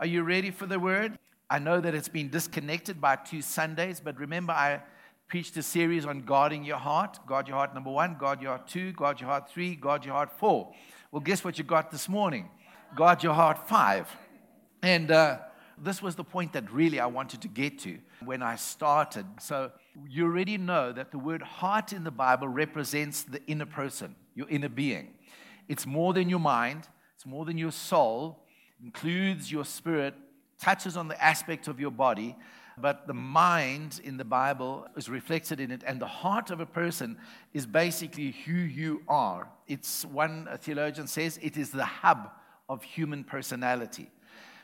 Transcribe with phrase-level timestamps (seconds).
[0.00, 1.18] Are you ready for the word?
[1.50, 4.80] I know that it's been disconnected by two Sundays, but remember, I
[5.28, 7.18] preached a series on guarding your heart.
[7.26, 10.14] Guard your heart number one, guard your heart two, guard your heart three, guard your
[10.14, 10.72] heart four.
[11.12, 12.48] Well, guess what you got this morning?
[12.96, 14.08] Guard your heart five.
[14.82, 15.40] And uh,
[15.76, 19.26] this was the point that really I wanted to get to when I started.
[19.38, 19.70] So,
[20.08, 24.48] you already know that the word heart in the Bible represents the inner person, your
[24.48, 25.08] inner being.
[25.68, 28.46] It's more than your mind, it's more than your soul,
[28.82, 30.14] includes your spirit,
[30.60, 32.36] touches on the aspect of your body,
[32.78, 36.66] but the mind in the Bible is reflected in it, and the heart of a
[36.66, 37.18] person
[37.52, 39.48] is basically who you are.
[39.66, 42.30] It's one theologian says it is the hub
[42.68, 44.10] of human personality.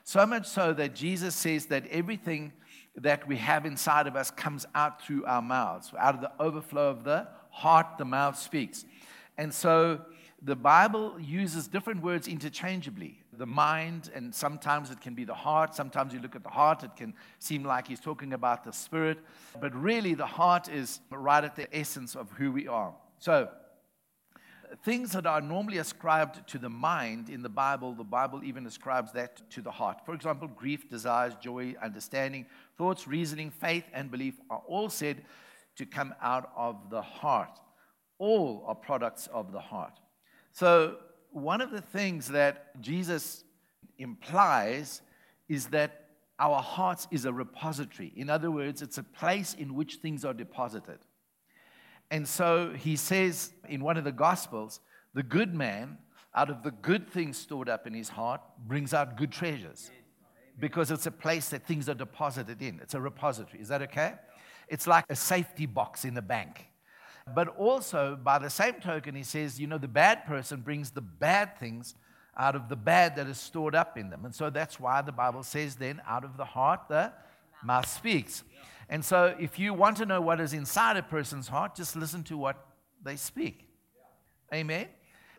[0.04, 2.52] So much so that Jesus says that everything
[2.94, 5.92] that we have inside of us comes out through our mouths.
[5.98, 8.84] Out of the overflow of the heart, the mouth speaks.
[9.36, 10.00] And so
[10.40, 15.74] the Bible uses different words interchangeably the mind, and sometimes it can be the heart.
[15.74, 19.18] Sometimes you look at the heart, it can seem like he's talking about the spirit.
[19.60, 22.94] But really, the heart is right at the essence of who we are.
[23.18, 23.48] So,
[24.84, 29.12] things that are normally ascribed to the mind in the Bible, the Bible even ascribes
[29.12, 30.04] that to the heart.
[30.04, 32.46] For example, grief, desires, joy, understanding,
[32.76, 35.22] thoughts, reasoning, faith, and belief are all said
[35.76, 37.60] to come out of the heart.
[38.18, 39.98] All are products of the heart.
[40.52, 40.96] So,
[41.36, 43.44] one of the things that Jesus
[43.98, 45.02] implies
[45.48, 46.06] is that
[46.38, 48.12] our hearts is a repository.
[48.16, 50.98] In other words, it's a place in which things are deposited.
[52.10, 54.80] And so he says in one of the Gospels,
[55.12, 55.98] the good man,
[56.34, 59.90] out of the good things stored up in his heart, brings out good treasures
[60.58, 62.80] because it's a place that things are deposited in.
[62.82, 63.60] It's a repository.
[63.60, 64.14] Is that okay?
[64.68, 66.66] It's like a safety box in a bank.
[67.34, 71.00] But also, by the same token, he says, you know, the bad person brings the
[71.00, 71.94] bad things
[72.36, 74.24] out of the bad that is stored up in them.
[74.24, 77.12] And so that's why the Bible says, then, out of the heart, the
[77.64, 78.44] mouth speaks.
[78.88, 82.22] And so, if you want to know what is inside a person's heart, just listen
[82.24, 82.64] to what
[83.02, 83.68] they speak.
[84.54, 84.86] Amen?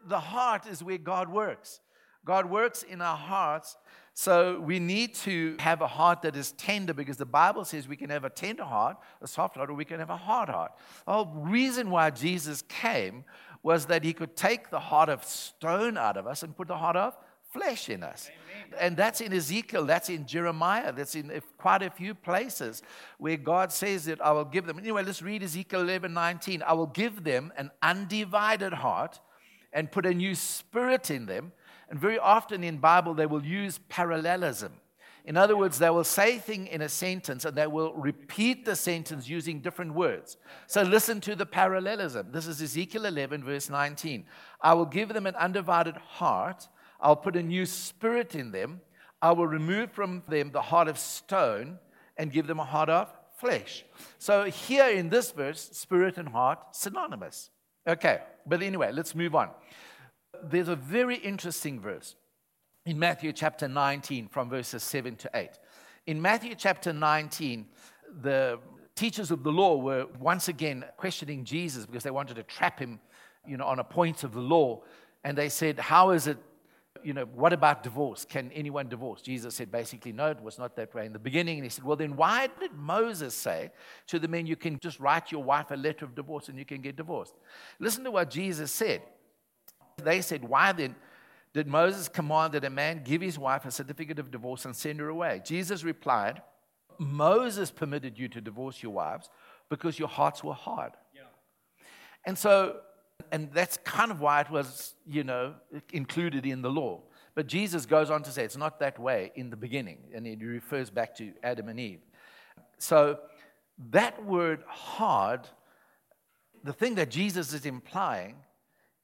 [0.05, 1.79] The heart is where God works.
[2.27, 3.77] God works in our hearts
[4.19, 7.95] so we need to have a heart that is tender because the Bible says we
[7.95, 10.71] can have a tender heart, a soft heart, or we can have a hard heart.
[11.05, 13.25] The whole reason why Jesus came
[13.61, 16.77] was that he could take the heart of stone out of us and put the
[16.77, 17.15] heart of
[17.53, 18.31] flesh in us.
[18.31, 18.79] Amen.
[18.79, 22.81] And that's in Ezekiel, that's in Jeremiah, that's in quite a few places
[23.19, 24.79] where God says that I will give them.
[24.79, 26.63] Anyway, let's read Ezekiel 11 19.
[26.63, 29.19] I will give them an undivided heart
[29.73, 31.51] and put a new spirit in them
[31.89, 34.73] and very often in Bible, they will use parallelism.
[35.27, 38.77] In other words, they will say thing in a sentence and they will repeat the
[38.77, 40.37] sentence using different words.
[40.67, 42.31] So listen to the parallelism.
[42.31, 44.25] This is Ezekiel 11, verse 19.
[44.61, 46.69] I will give them an undivided heart.
[47.01, 48.79] I'll put a new spirit in them.
[49.21, 51.77] I will remove from them the heart of stone
[52.15, 53.83] and give them a heart of flesh.
[54.19, 57.49] So here in this verse, spirit and heart synonymous.
[57.85, 59.49] Okay, but anyway, let's move on
[60.43, 62.15] there's a very interesting verse
[62.85, 65.49] in Matthew chapter 19 from verses 7 to 8.
[66.07, 67.65] In Matthew chapter 19,
[68.21, 68.59] the
[68.95, 72.99] teachers of the law were once again questioning Jesus because they wanted to trap him,
[73.45, 74.81] you know, on a point of the law.
[75.23, 76.37] And they said, How is it,
[77.03, 78.23] you know, what about divorce?
[78.23, 79.21] Can anyone divorce?
[79.21, 81.57] Jesus said basically, No, it was not that way in the beginning.
[81.57, 83.71] And he said, Well, then why did Moses say
[84.07, 86.65] to the men, You can just write your wife a letter of divorce and you
[86.65, 87.35] can get divorced?
[87.79, 89.01] Listen to what Jesus said.
[90.03, 90.95] They said, Why then
[91.53, 94.99] did Moses command that a man give his wife a certificate of divorce and send
[94.99, 95.41] her away?
[95.43, 96.41] Jesus replied,
[96.99, 99.29] Moses permitted you to divorce your wives
[99.69, 100.93] because your hearts were hard.
[101.13, 101.21] Yeah.
[102.25, 102.77] And so,
[103.31, 105.55] and that's kind of why it was, you know,
[105.91, 107.01] included in the law.
[107.35, 110.35] But Jesus goes on to say it's not that way in the beginning, and he
[110.35, 112.01] refers back to Adam and Eve.
[112.79, 113.19] So,
[113.91, 115.47] that word hard,
[116.63, 118.37] the thing that Jesus is implying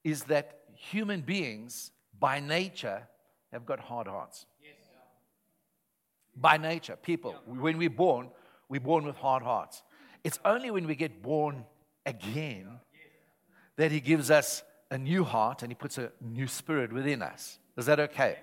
[0.04, 3.08] is that human beings, by nature,
[3.52, 4.46] have got hard hearts.
[4.62, 4.74] Yes.
[6.36, 7.62] By nature, people, yeah.
[7.62, 8.30] when we're born,
[8.70, 9.84] we're born with hard hearts.
[10.24, 11.66] It's only when we get born
[12.06, 12.80] again
[13.76, 17.60] that He gives us a new heart and He puts a new spirit within us.
[17.78, 18.38] Is that okay?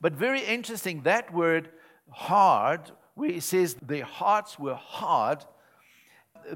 [0.00, 1.70] But very interesting, that word
[2.10, 5.44] hard, where it says their hearts were hard,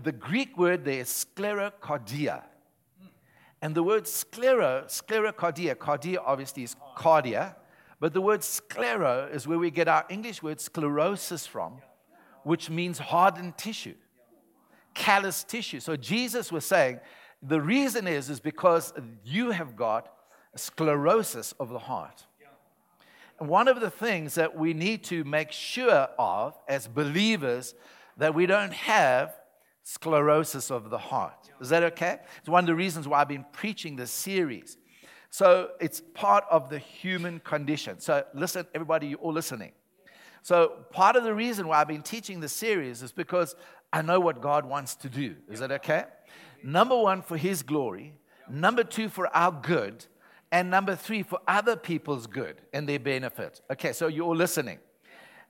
[0.03, 2.43] the Greek word there is sclerocardia.
[3.63, 7.55] And the word sclero, sclerocardia, cardia obviously is cardia,
[7.99, 11.79] but the word sclero is where we get our English word sclerosis from,
[12.43, 13.95] which means hardened tissue,
[14.95, 15.81] callous tissue.
[15.81, 17.01] So Jesus was saying
[17.43, 20.11] the reason is, is because you have got
[20.57, 22.25] sclerosis of the heart.
[23.39, 27.75] And one of the things that we need to make sure of as believers
[28.19, 29.40] that we don't have
[29.83, 31.51] sclerosis of the heart.
[31.61, 32.19] Is that okay?
[32.39, 34.77] It's one of the reasons why I've been preaching this series.
[35.31, 38.01] So it's part of the human condition.
[38.01, 39.73] So listen, everybody, you're all listening.
[40.43, 43.55] So part of the reason why I've been teaching this series is because
[43.93, 45.37] I know what God wants to do.
[45.51, 46.05] Is that okay?
[46.63, 48.15] Number one, for His glory.
[48.49, 50.07] Number two, for our good.
[50.53, 53.61] And number three, for other people's good and their benefit.
[53.71, 54.79] Okay, so you're all listening.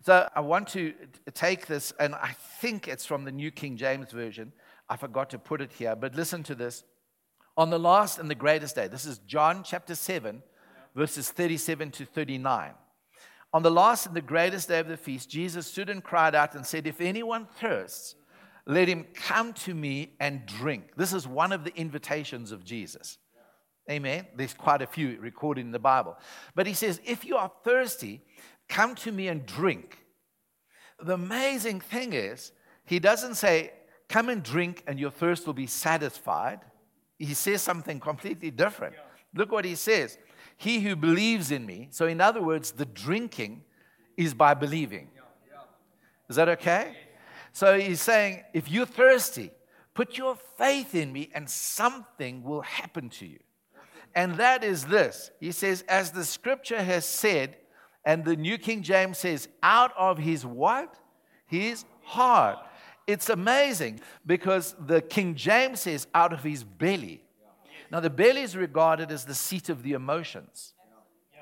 [0.03, 0.95] So I want to
[1.35, 4.53] take this, and I think it's from the New King James Version.
[4.89, 6.85] I forgot to put it here, but listen to this.
[7.57, 10.43] On the last and the greatest day, this is John chapter 7,
[10.95, 12.73] verses 37 to 39.
[13.53, 16.55] On the last and the greatest day of the feast, Jesus stood and cried out
[16.55, 18.15] and said, If anyone thirsts,
[18.65, 20.93] let him come to me and drink.
[20.97, 23.19] This is one of the invitations of Jesus.
[23.91, 24.27] Amen.
[24.37, 26.17] There's quite a few recorded in the Bible.
[26.55, 28.23] But he says, If you are thirsty,
[28.71, 29.99] come to me and drink.
[30.99, 32.53] The amazing thing is,
[32.87, 33.73] he doesn't say,
[34.09, 36.61] Come and drink and your thirst will be satisfied.
[37.17, 38.97] He says something completely different.
[39.35, 40.19] Look what he says.
[40.57, 43.63] He who believes in me, so in other words, the drinking
[44.17, 45.11] is by believing.
[46.29, 46.97] Is that okay?
[47.53, 49.53] So he's saying, if you're thirsty,
[49.95, 53.39] put your faith in me and something will happen to you.
[54.15, 55.31] And that is this.
[55.39, 57.57] He says, as the scripture has said,
[58.05, 60.95] and the New King James says, out of his what?
[61.47, 62.59] His heart.
[63.07, 67.23] It's amazing because the King James says, out of his belly.
[67.91, 70.75] Now, the belly is regarded as the seat of the emotions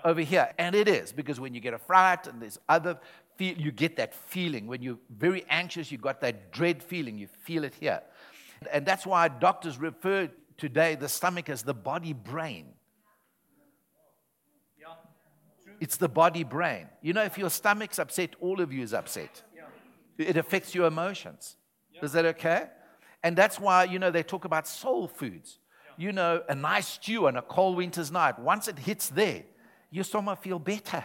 [0.04, 0.50] over here.
[0.58, 2.98] And it is because when you get a fright and there's other
[3.36, 4.66] feel, you get that feeling.
[4.66, 7.18] When you're very anxious, you got that dread feeling.
[7.18, 8.00] You feel it here.
[8.72, 12.66] And that's why doctors refer today the stomach as the body brain.
[15.80, 16.86] It's the body brain.
[17.02, 19.42] You know, if your stomach's upset, all of you is upset.
[20.18, 21.56] It affects your emotions.
[22.02, 22.66] Is that okay?
[23.22, 25.58] And that's why, you know, they talk about soul foods.
[25.96, 29.42] You know, a nice stew on a cold winter's night, once it hits there,
[29.90, 31.04] your stomach feel better.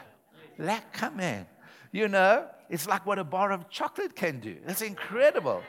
[0.59, 1.47] Like, come in.
[1.91, 4.57] You know, it's like what a bar of chocolate can do.
[4.67, 5.63] It's incredible.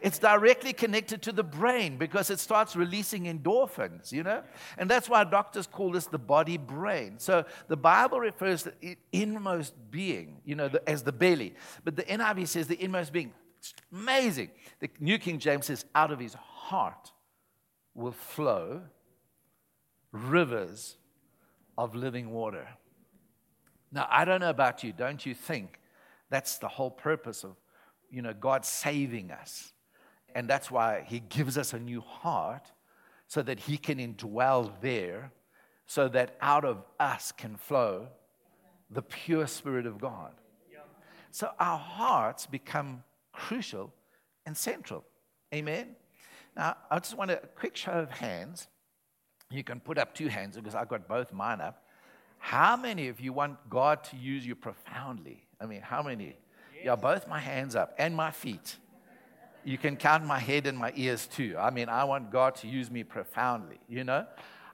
[0.00, 4.42] It's directly connected to the brain because it starts releasing endorphins, you know?
[4.78, 7.18] And that's why doctors call this the body brain.
[7.18, 11.54] So the Bible refers to the inmost being, you know, the, as the belly.
[11.84, 13.32] But the NIV says the inmost being.
[13.58, 14.50] It's amazing.
[14.80, 17.12] The New King James says, out of his heart
[17.94, 18.82] will flow
[20.12, 20.96] rivers
[21.76, 22.66] of living water.
[23.92, 24.92] Now, I don't know about you.
[24.92, 25.80] Don't you think
[26.30, 27.56] that's the whole purpose of,
[28.10, 29.72] you know, God saving us?
[30.34, 32.70] And that's why He gives us a new heart
[33.26, 35.32] so that He can indwell there,
[35.86, 38.08] so that out of us can flow
[38.90, 40.32] the pure Spirit of God.
[41.30, 43.92] So our hearts become crucial
[44.46, 45.04] and central.
[45.54, 45.94] Amen?
[46.56, 48.66] Now, I just want a quick show of hands.
[49.50, 51.84] You can put up two hands because I've got both mine up.
[52.38, 55.46] How many of you want God to use you profoundly?
[55.60, 56.36] I mean, how many?
[56.82, 58.76] Yeah, both my hands up and my feet.
[59.64, 61.56] You can count my head and my ears too.
[61.58, 64.26] I mean, I want God to use me profoundly, you know?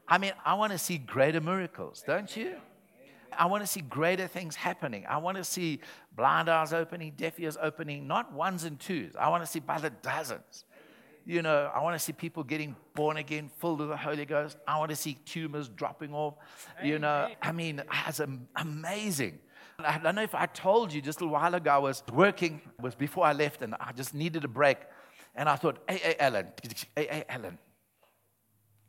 [0.09, 2.55] I mean, I want to see greater miracles, don't you?
[3.37, 5.05] I want to see greater things happening.
[5.09, 5.81] I want to see
[6.15, 9.15] blind eyes opening, deaf ears opening, not ones and twos.
[9.17, 10.65] I want to see by the dozens
[11.27, 14.57] you know, I want to see people getting born again, filled with the Holy Ghost.
[14.67, 16.35] I want to see tumors dropping off.
[16.83, 18.21] You know, I mean, it's
[18.55, 19.41] amazing.
[19.79, 22.83] I don't know if I told you just a while ago, I was working, it
[22.83, 24.79] was before I left, and I just needed a break.
[25.35, 26.47] And I thought, hey, hey, Alan,
[26.97, 27.59] hey, hey, Alan.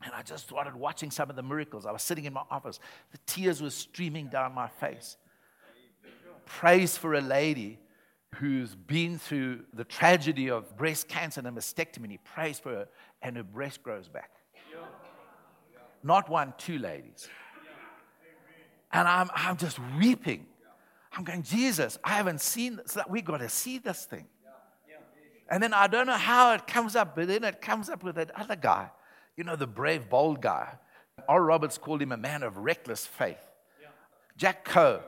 [0.01, 1.85] And I just started watching some of the miracles.
[1.85, 2.79] I was sitting in my office,
[3.11, 5.17] the tears were streaming down my face.
[6.45, 7.79] Praise for a lady
[8.35, 12.87] who's been through the tragedy of breast cancer and a mastectomy, prays for her,
[13.21, 14.31] and her breast grows back.
[16.03, 17.27] Not one, two ladies.
[18.93, 20.45] And I'm, I'm just weeping.
[21.17, 22.95] I'm going, Jesus, I haven't seen this.
[23.09, 24.27] We got to see this thing.
[25.49, 28.15] And then I don't know how it comes up, but then it comes up with
[28.15, 28.91] that other guy,
[29.35, 30.73] you know, the brave, bold guy.
[31.27, 33.39] Oral Roberts called him a man of reckless faith.
[34.37, 35.01] Jack Coe,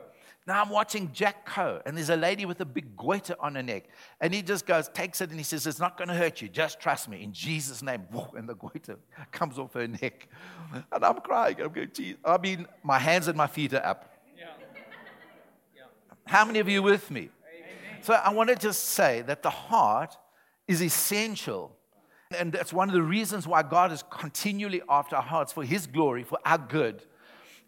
[0.46, 3.62] now I'm watching Jack Coe, and there's a lady with a big goiter on her
[3.62, 3.84] neck.
[4.20, 6.48] And he just goes, takes it, and he says, It's not going to hurt you.
[6.48, 7.22] Just trust me.
[7.22, 8.08] In Jesus' name.
[8.36, 8.98] And the goiter
[9.30, 10.26] comes off her neck.
[10.90, 11.60] And I'm crying.
[11.60, 12.16] I'm going, Geez.
[12.24, 14.12] I mean, my hands and my feet are up.
[16.30, 17.22] How many of you with me?
[17.22, 18.02] Amen.
[18.02, 20.16] So I want to just say that the heart
[20.68, 21.76] is essential.
[22.38, 25.88] And that's one of the reasons why God is continually after our hearts for His
[25.88, 27.02] glory, for our good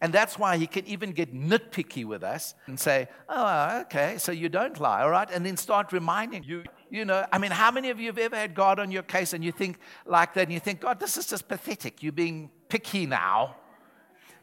[0.03, 4.33] And that's why he can even get nitpicky with us and say, oh, okay, so
[4.33, 5.31] you don't lie, all right?
[5.31, 8.35] And then start reminding you, you know, I mean, how many of you have ever
[8.35, 11.17] had God on your case and you think like that and you think, God, this
[11.17, 12.03] is just pathetic.
[12.03, 13.55] You're being picky now.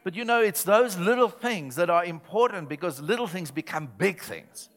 [0.10, 4.20] But you know, it's those little things that are important because little things become big
[4.20, 4.70] things.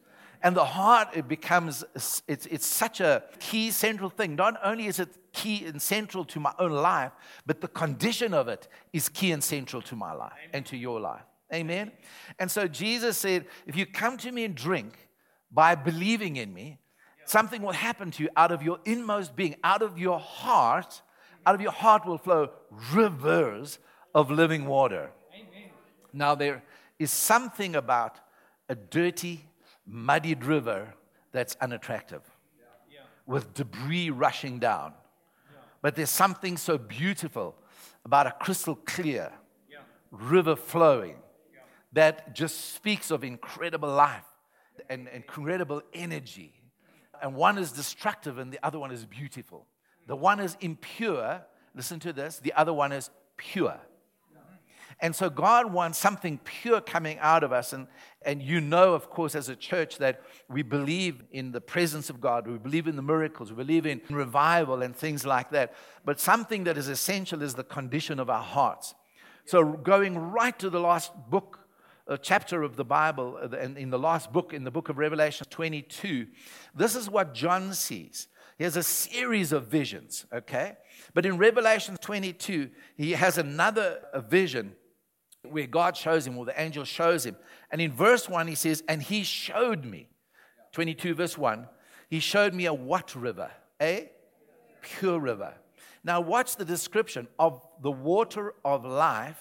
[0.43, 4.35] And the heart, it becomes, it's, it's such a key central thing.
[4.35, 7.13] Not only is it key and central to my own life,
[7.47, 10.49] but the condition of it is key and central to my life Amen.
[10.53, 11.23] and to your life.
[11.51, 11.91] Amen?
[12.37, 15.09] And so Jesus said, if you come to me and drink
[15.51, 16.77] by believing in me,
[17.25, 21.01] something will happen to you out of your inmost being, out of your heart,
[21.43, 22.51] out of your heart will flow
[22.93, 23.79] rivers
[24.13, 25.09] of living water.
[26.13, 26.63] Now, there
[26.99, 28.19] is something about
[28.69, 29.45] a dirty,
[29.85, 30.93] muddied river
[31.31, 32.21] that's unattractive
[33.25, 34.93] with debris rushing down.
[35.81, 37.55] But there's something so beautiful
[38.05, 39.31] about a crystal clear
[40.11, 41.15] river flowing
[41.93, 44.25] that just speaks of incredible life
[44.89, 46.53] and incredible energy.
[47.21, 49.65] And one is destructive and the other one is beautiful.
[50.07, 51.41] The one is impure,
[51.75, 53.79] listen to this, the other one is pure.
[54.99, 57.73] And so God wants something pure coming out of us.
[57.73, 57.87] And,
[58.21, 62.21] and you know, of course, as a church, that we believe in the presence of
[62.21, 62.47] God.
[62.47, 63.51] We believe in the miracles.
[63.51, 65.73] We believe in revival and things like that.
[66.05, 68.95] But something that is essential is the condition of our hearts.
[69.45, 71.59] So, going right to the last book,
[72.07, 74.97] a chapter of the Bible, and uh, in the last book, in the book of
[74.97, 76.27] Revelation 22,
[76.75, 78.27] this is what John sees.
[78.57, 80.77] He has a series of visions, okay?
[81.13, 84.75] But in Revelation 22, he has another vision
[85.43, 87.35] where God shows him, or the angel shows him.
[87.71, 90.07] And in verse 1, he says, And he showed me,
[90.71, 91.67] 22 verse 1,
[92.09, 93.51] he showed me a what river?
[93.81, 94.09] A
[94.81, 95.53] pure river.
[96.03, 99.39] Now, watch the description of the water of life,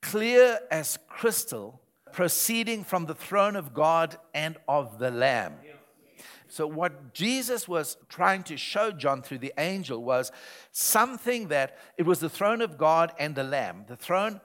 [0.00, 1.80] clear as crystal,
[2.12, 5.54] proceeding from the throne of God and of the Lamb.
[6.48, 10.32] So, what Jesus was trying to show John through the angel was
[10.72, 13.84] something that it was the throne of God and the Lamb.
[13.86, 14.40] The throne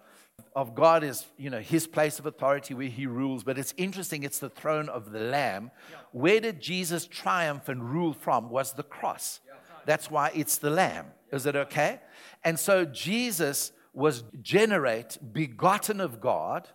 [0.56, 4.24] of God is, you know, his place of authority where he rules, but it's interesting,
[4.24, 5.72] it's the throne of the Lamb.
[5.92, 5.98] Yeah.
[6.14, 9.42] Where did Jesus triumph and rule from was the cross.
[9.46, 9.56] Yeah.
[9.86, 11.08] That's why it's the Lamb.
[11.32, 12.00] Is it okay?
[12.44, 16.70] And so Jesus was generate, begotten of God.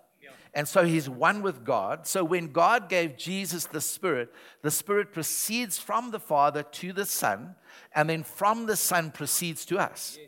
[0.53, 2.09] And so he's one with God.
[2.09, 4.33] So when God gave Jesus the Spirit,
[4.63, 7.55] the Spirit proceeds from the Father to the Son,
[7.95, 10.19] and then from the Son proceeds to us.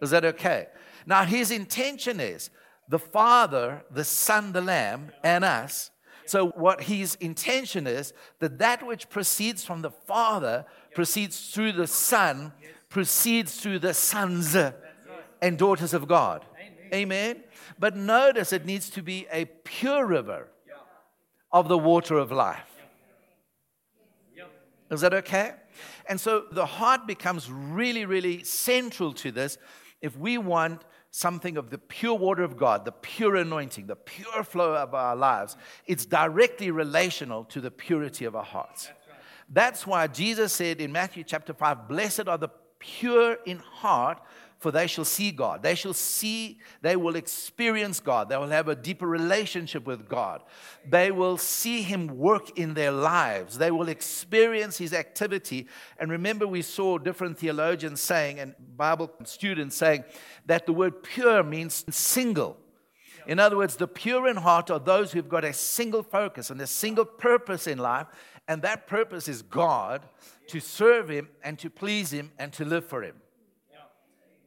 [0.00, 0.68] Is that okay?
[1.06, 2.48] Now, his intention is
[2.88, 5.90] the Father, the Son, the Lamb, and us.
[6.26, 11.86] So, what his intention is that that which proceeds from the Father proceeds through the
[11.86, 12.52] Son,
[12.88, 14.56] proceeds through the sons
[15.40, 16.44] and daughters of God.
[16.92, 17.42] Amen.
[17.78, 20.48] But notice it needs to be a pure river
[21.52, 22.64] of the water of life.
[24.90, 25.52] Is that okay?
[26.08, 29.58] And so the heart becomes really, really central to this
[30.00, 34.44] if we want something of the pure water of God, the pure anointing, the pure
[34.44, 38.90] flow of our lives, it's directly relational to the purity of our hearts.
[39.48, 44.20] That's, why Jesus said in Matthew chapter 5, Blessed are the pure in heart,
[44.58, 45.62] for they shall see God.
[45.62, 48.28] They shall see, they will experience God.
[48.28, 50.42] They will have a deeper relationship with God.
[50.84, 53.58] They will see Him work in their lives.
[53.58, 55.68] They will experience His activity.
[56.00, 60.04] And remember, we saw different theologians saying, and Bible students saying,
[60.46, 62.56] that the word pure means single.
[63.28, 66.60] In other words, the pure in heart are those who've got a single focus and
[66.60, 68.06] a single purpose in life,
[68.48, 70.02] and that purpose is God,
[70.48, 73.20] to serve Him and to please Him and to live for Him.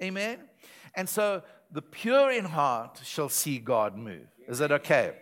[0.01, 0.39] Amen?
[0.95, 4.27] And so the pure in heart shall see God move.
[4.47, 5.13] Is that okay?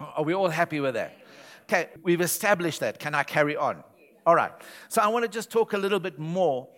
[0.00, 1.16] Are we all happy with that?
[1.64, 2.98] Okay, we've established that.
[2.98, 3.82] Can I carry on?
[4.26, 4.52] All right.
[4.88, 6.68] So I want to just talk a little bit more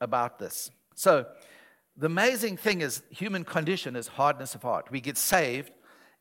[0.00, 0.70] about this.
[0.94, 1.26] So
[1.96, 4.90] the amazing thing is human condition is hardness of heart.
[4.90, 5.70] We get saved,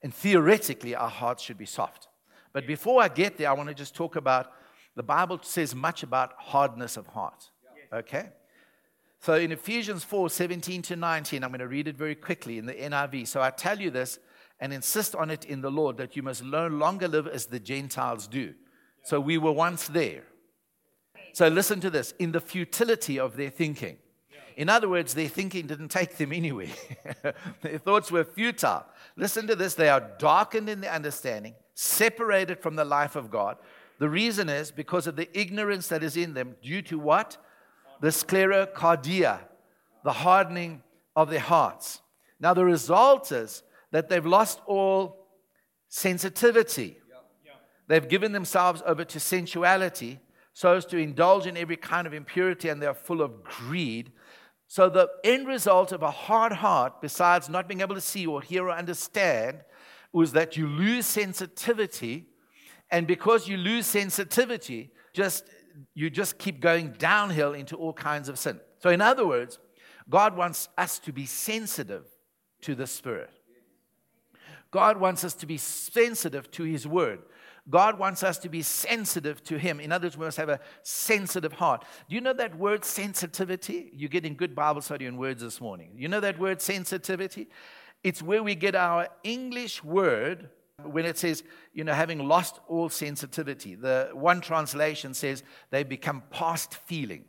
[0.03, 2.07] and theoretically our hearts should be soft.
[2.53, 4.51] But before I get there, I want to just talk about
[4.95, 7.49] the Bible says much about hardness of heart.
[7.91, 8.29] Okay?
[9.25, 12.67] So in Ephesians 4 17 to 19, I'm going to read it very quickly in
[12.67, 13.27] the NIV.
[13.27, 14.20] So I tell you this
[14.60, 17.60] and insist on it in the Lord that you must no longer live as the
[17.60, 18.53] Gentiles do.
[19.01, 20.25] So we were once there.
[21.34, 23.98] So listen to this in the futility of their thinking.
[24.58, 26.70] In other words, their thinking didn't take them anywhere.
[27.63, 28.86] their thoughts were futile.
[29.15, 33.58] Listen to this they are darkened in their understanding, separated from the life of God.
[33.98, 37.38] The reason is because of the ignorance that is in them, due to what?
[38.01, 39.39] The sclerocardia,
[40.03, 40.83] the hardening
[41.15, 42.01] of their hearts.
[42.39, 45.27] Now, the result is that they've lost all
[45.87, 46.97] sensitivity.
[47.87, 50.19] They've given themselves over to sensuality
[50.53, 54.11] so as to indulge in every kind of impurity and they're full of greed.
[54.67, 58.41] So, the end result of a hard heart, besides not being able to see or
[58.41, 59.59] hear or understand,
[60.11, 62.27] was that you lose sensitivity.
[62.89, 65.45] And because you lose sensitivity, just
[65.94, 68.60] you just keep going downhill into all kinds of sin.
[68.79, 69.60] So, in other words,
[70.10, 72.05] God wants us to be sensitive
[72.62, 73.32] to the Spirit.
[74.72, 77.20] God wants us to be sensitive to His Word.
[77.70, 79.79] God wants us to be sensitive to Him.
[79.79, 81.84] In other words, we must have a sensitive heart.
[82.08, 83.89] Do you know that word sensitivity?
[83.94, 85.91] You're getting good Bible study on words this morning.
[85.96, 87.48] You know that word sensitivity?
[88.03, 90.50] It's where we get our English word
[90.84, 93.75] when it says, you know, having lost all sensitivity.
[93.75, 97.25] The one translation says they become past feeling.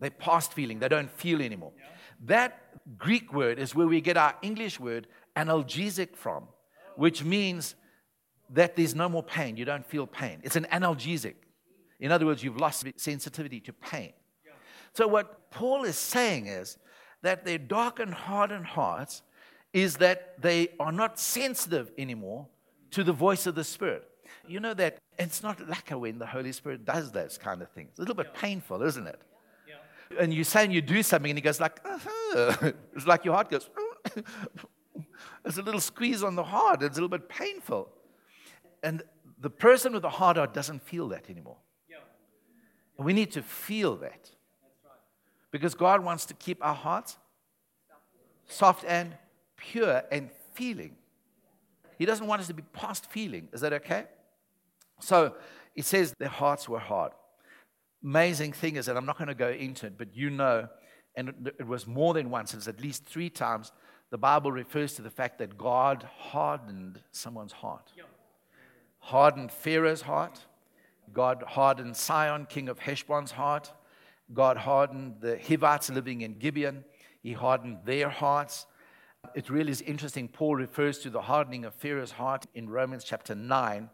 [0.00, 0.78] They're past feeling.
[0.78, 1.72] They don't feel anymore.
[1.76, 1.84] Yeah.
[2.26, 6.44] That Greek word is where we get our English word analgesic from,
[6.96, 7.74] which means
[8.50, 9.56] that there's no more pain.
[9.56, 10.40] You don't feel pain.
[10.44, 11.34] It's an analgesic.
[11.98, 14.12] In other words, you've lost sensitivity to pain.
[14.94, 16.78] So, what Paul is saying is
[17.22, 19.22] that their darkened, hardened hearts
[19.72, 22.46] is that they are not sensitive anymore
[22.92, 24.08] to the voice of the Spirit.
[24.46, 27.90] You know that it's not lacquer when the Holy Spirit does those kind of things.
[27.90, 29.20] It's a little bit painful, isn't it?
[30.18, 32.72] And you say and you do something, and he goes like, uh-huh.
[32.94, 33.68] it's like your heart goes.
[35.42, 36.82] There's a little squeeze on the heart.
[36.82, 37.90] It's a little bit painful.
[38.82, 39.02] And
[39.38, 41.58] the person with the hard heart doesn't feel that anymore.
[42.96, 44.30] And we need to feel that.
[45.50, 47.16] Because God wants to keep our hearts
[48.46, 49.14] soft and
[49.58, 50.96] pure and feeling.
[51.98, 53.48] He doesn't want us to be past feeling.
[53.52, 54.04] Is that okay?
[55.00, 55.34] So
[55.74, 57.12] it says their hearts were hard.
[58.02, 60.68] Amazing thing is that I'm not going to go into it, but you know,
[61.14, 63.72] and it was more than once, it was at least three times,
[64.10, 67.92] the Bible refers to the fact that God hardened someone's heart
[69.08, 70.40] hardened Pharaoh's heart.
[71.12, 73.72] God hardened Sihon, king of Heshbon's heart.
[74.34, 76.84] God hardened the Hivites living in Gibeon.
[77.22, 78.66] He hardened their hearts.
[79.34, 80.28] It really is interesting.
[80.28, 83.90] Paul refers to the hardening of Pharaoh's heart in Romans chapter 9.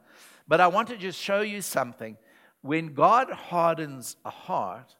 [0.46, 2.16] But I want to just show you something.
[2.60, 4.96] When God hardens a heart,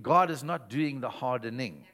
[0.00, 1.84] God is not doing the hardening.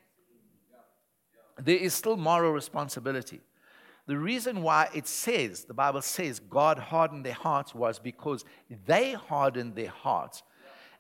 [1.59, 3.41] There is still moral responsibility.
[4.07, 8.45] The reason why it says, the Bible says, God hardened their hearts was because
[8.87, 10.43] they hardened their hearts.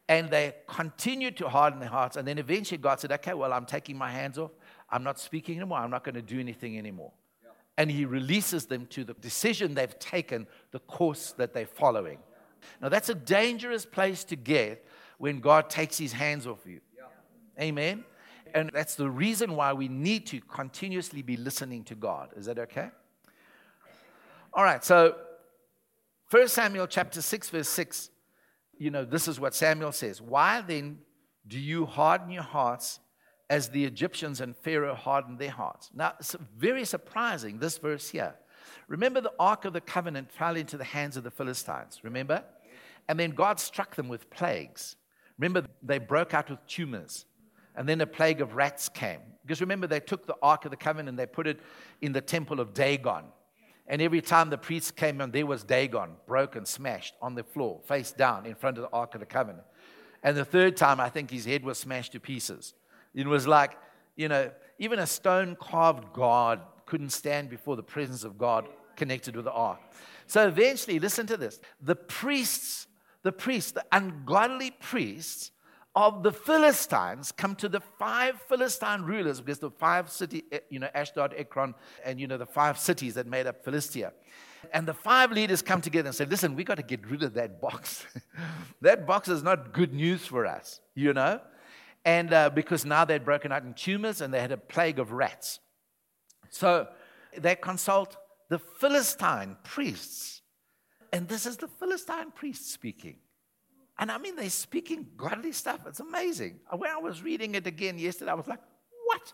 [0.09, 2.17] And they continued to harden their hearts.
[2.17, 4.51] And then eventually God said, okay, well, I'm taking my hands off.
[4.93, 5.79] I'm not speaking anymore.
[5.79, 7.13] I'm not going to do anything anymore.
[7.79, 12.19] And He releases them to the decision they've taken, the course that they're following.
[12.81, 14.87] Now, that's a dangerous place to get
[15.19, 16.81] when God takes His hands off you.
[17.61, 18.05] Amen
[18.55, 22.31] and that's the reason why we need to continuously be listening to God.
[22.37, 22.91] Is that okay?
[24.53, 25.17] All right, so
[26.31, 28.11] 1 Samuel chapter 6, verse 6,
[28.79, 30.21] you know, this is what Samuel says.
[30.21, 30.99] Why then
[31.47, 33.01] do you harden your hearts
[33.53, 35.91] as the Egyptians and Pharaoh hardened their hearts?
[35.95, 38.35] Now, it's very surprising, this verse here.
[38.89, 42.43] Remember, the Ark of the Covenant fell into the hands of the Philistines, remember?
[43.09, 44.97] And then God struck them with plagues.
[45.39, 47.27] Remember, they broke out with tumors.
[47.77, 49.21] And then a plague of rats came.
[49.43, 51.61] Because remember, they took the Ark of the Covenant and they put it
[52.01, 53.25] in the temple of Dagon.
[53.87, 57.83] And every time the priests came in, there was Dagon, broken, smashed on the floor,
[57.85, 59.67] face down in front of the Ark of the Covenant.
[60.23, 62.73] And the third time, I think his head was smashed to pieces.
[63.15, 63.77] It was like,
[64.17, 69.37] you know, even a stone carved God couldn't stand before the presence of God connected
[69.37, 69.81] with the ark.
[70.27, 72.87] So eventually, listen to this the priests,
[73.23, 75.53] the priests, the ungodly priests,
[75.95, 80.79] of the Philistines come to the five Philistine rulers, because the five city, eh, you
[80.79, 84.13] know, Ashdod, Ekron, and you know, the five cities that made up Philistia.
[84.73, 87.35] And the five leaders come together and say, listen, we got to get rid of
[87.35, 88.07] that box.
[88.81, 91.41] that box is not good news for us, you know?
[92.05, 95.13] And uh, because now they'd broken out in tumors and they had a plague of
[95.13, 95.61] rats.
[96.51, 96.89] So
[97.37, 98.17] they consult
[98.49, 100.43] the Philistine priests.
[101.13, 103.17] And this is the Philistine priest speaking.
[103.99, 105.81] And I mean, they're speaking godly stuff.
[105.87, 106.61] It's amazing.
[106.77, 108.61] When I was reading it again yesterday, I was like,
[109.07, 109.33] what?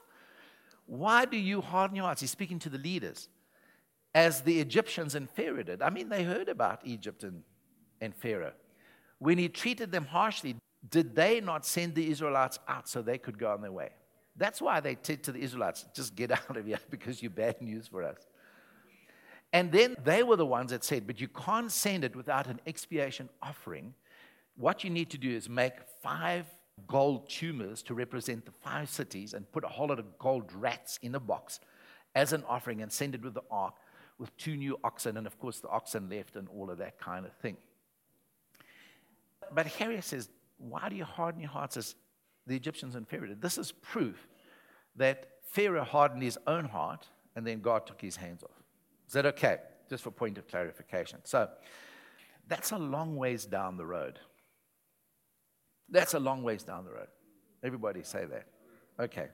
[0.87, 2.21] Why do you harden your hearts?
[2.21, 3.29] He's speaking to the leaders,
[4.15, 5.83] as the Egyptians and Pharaoh did.
[5.83, 7.43] I mean, they heard about Egypt and,
[8.01, 8.53] and Pharaoh.
[9.19, 10.57] When he treated them harshly,
[10.89, 13.91] did they not send the Israelites out so they could go on their way?
[14.37, 17.61] That's why they said to the Israelites, just get out of here because you're bad
[17.61, 18.19] news for us.
[19.53, 22.61] And then they were the ones that said, but you can't send it without an
[22.67, 23.95] expiation offering
[24.59, 26.45] what you need to do is make five
[26.87, 30.99] gold tumors to represent the five cities and put a whole lot of gold rats
[31.03, 31.61] in a box
[32.15, 33.75] as an offering and send it with the ark
[34.19, 35.17] with two new oxen.
[35.17, 37.57] And of course, the oxen left and all of that kind of thing.
[39.53, 41.95] But Harry says, Why do you harden your hearts as
[42.47, 43.41] the Egyptians and Pharaoh did?
[43.41, 44.29] This is proof
[44.97, 48.63] that Pharaoh hardened his own heart and then God took his hands off.
[49.07, 49.59] Is that okay?
[49.89, 51.21] Just for point of clarification.
[51.25, 51.49] So
[52.47, 54.19] that's a long ways down the road.
[55.89, 57.09] That's a long ways down the road.
[57.63, 58.47] Everybody say that.
[59.01, 59.29] Okay.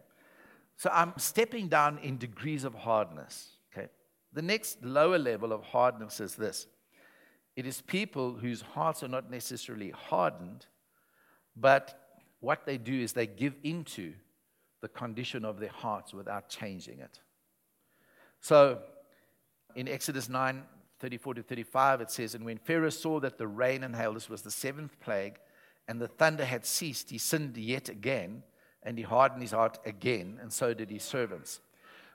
[0.76, 3.48] So I'm stepping down in degrees of hardness.
[3.72, 3.88] Okay.
[4.32, 6.66] The next lower level of hardness is this
[7.56, 10.66] it is people whose hearts are not necessarily hardened,
[11.56, 14.12] but what they do is they give into
[14.80, 17.20] the condition of their hearts without changing it.
[18.40, 18.80] So
[19.74, 20.62] in Exodus 9
[21.00, 24.30] 34 to 35, it says, And when Pharaoh saw that the rain and hail, this
[24.30, 25.38] was the seventh plague,
[25.86, 28.42] and the thunder had ceased, he sinned yet again,
[28.82, 31.60] and he hardened his heart again, and so did his servants.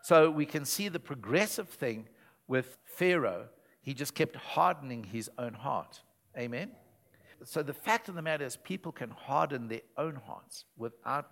[0.01, 2.07] So we can see the progressive thing
[2.47, 3.47] with Pharaoh.
[3.81, 6.01] He just kept hardening his own heart.
[6.37, 6.71] Amen?
[7.43, 11.29] So the fact of the matter is, people can harden their own hearts without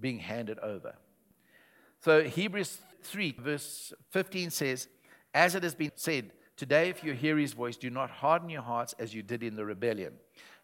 [0.00, 0.94] being handed over.
[2.00, 4.88] So Hebrews 3, verse 15 says,
[5.34, 8.62] As it has been said, today if you hear his voice, do not harden your
[8.62, 10.14] hearts as you did in the rebellion.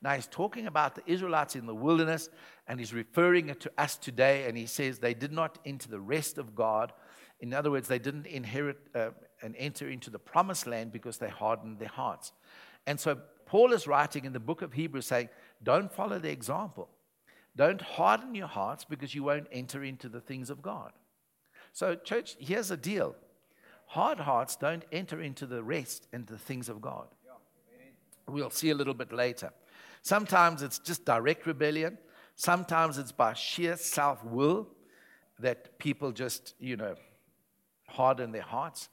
[0.00, 2.28] Now he's talking about the Israelites in the wilderness,
[2.66, 6.00] and he's referring it to us today, and he says they did not enter the
[6.00, 6.92] rest of God.
[7.40, 9.10] In other words, they didn't inherit uh,
[9.42, 12.32] and enter into the promised land because they hardened their hearts.
[12.86, 13.18] And so
[13.52, 15.28] Paul is writing in the book of Hebrews saying,
[15.62, 16.88] Don't follow the example.
[17.54, 20.90] Don't harden your hearts because you won't enter into the things of God.
[21.74, 23.14] So, church, here's the deal
[23.84, 27.08] hard hearts don't enter into the rest and the things of God.
[28.26, 29.50] We'll see a little bit later.
[30.00, 31.98] Sometimes it's just direct rebellion,
[32.36, 34.66] sometimes it's by sheer self will
[35.40, 36.94] that people just, you know,
[37.86, 38.88] harden their hearts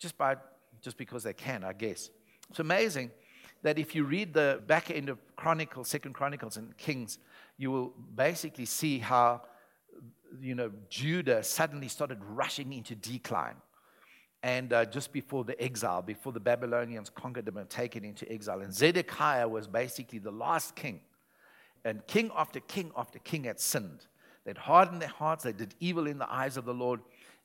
[0.00, 0.38] just by
[0.80, 2.10] just because they can, I guess.
[2.50, 3.12] It's amazing
[3.62, 7.18] that if you read the back end of Chronicles, Second Chronicles and Kings,
[7.56, 9.42] you will basically see how
[10.40, 13.56] you know, Judah suddenly started rushing into decline.
[14.42, 18.60] And uh, just before the exile, before the Babylonians conquered them and taken into exile.
[18.60, 21.00] And Zedekiah was basically the last king.
[21.84, 24.06] And king after king after king had sinned.
[24.44, 27.00] They'd hardened their hearts, they did evil in the eyes of the Lord.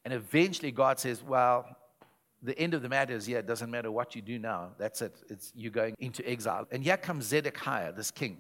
[0.05, 1.65] And eventually God says, Well,
[2.43, 4.69] the end of the matter is, yeah, it doesn't matter what you do now.
[4.77, 5.15] That's it.
[5.29, 6.67] It's you're going into exile.
[6.71, 8.37] And here comes Zedekiah, this king.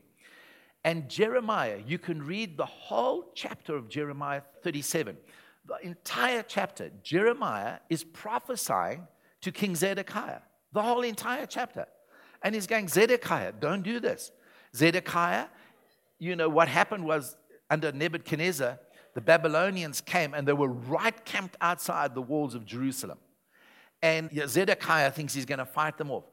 [0.83, 5.17] And Jeremiah, you can read the whole chapter of Jeremiah 37.
[5.65, 9.07] The entire chapter, Jeremiah is prophesying
[9.41, 10.39] to King Zedekiah.
[10.73, 11.87] The whole entire chapter.
[12.43, 14.31] And he's going, Zedekiah, don't do this.
[14.75, 15.47] Zedekiah,
[16.19, 17.35] you know, what happened was
[17.69, 18.79] under Nebuchadnezzar,
[19.13, 23.17] the Babylonians came and they were right camped outside the walls of Jerusalem.
[24.01, 26.25] And Zedekiah thinks he's going to fight them off.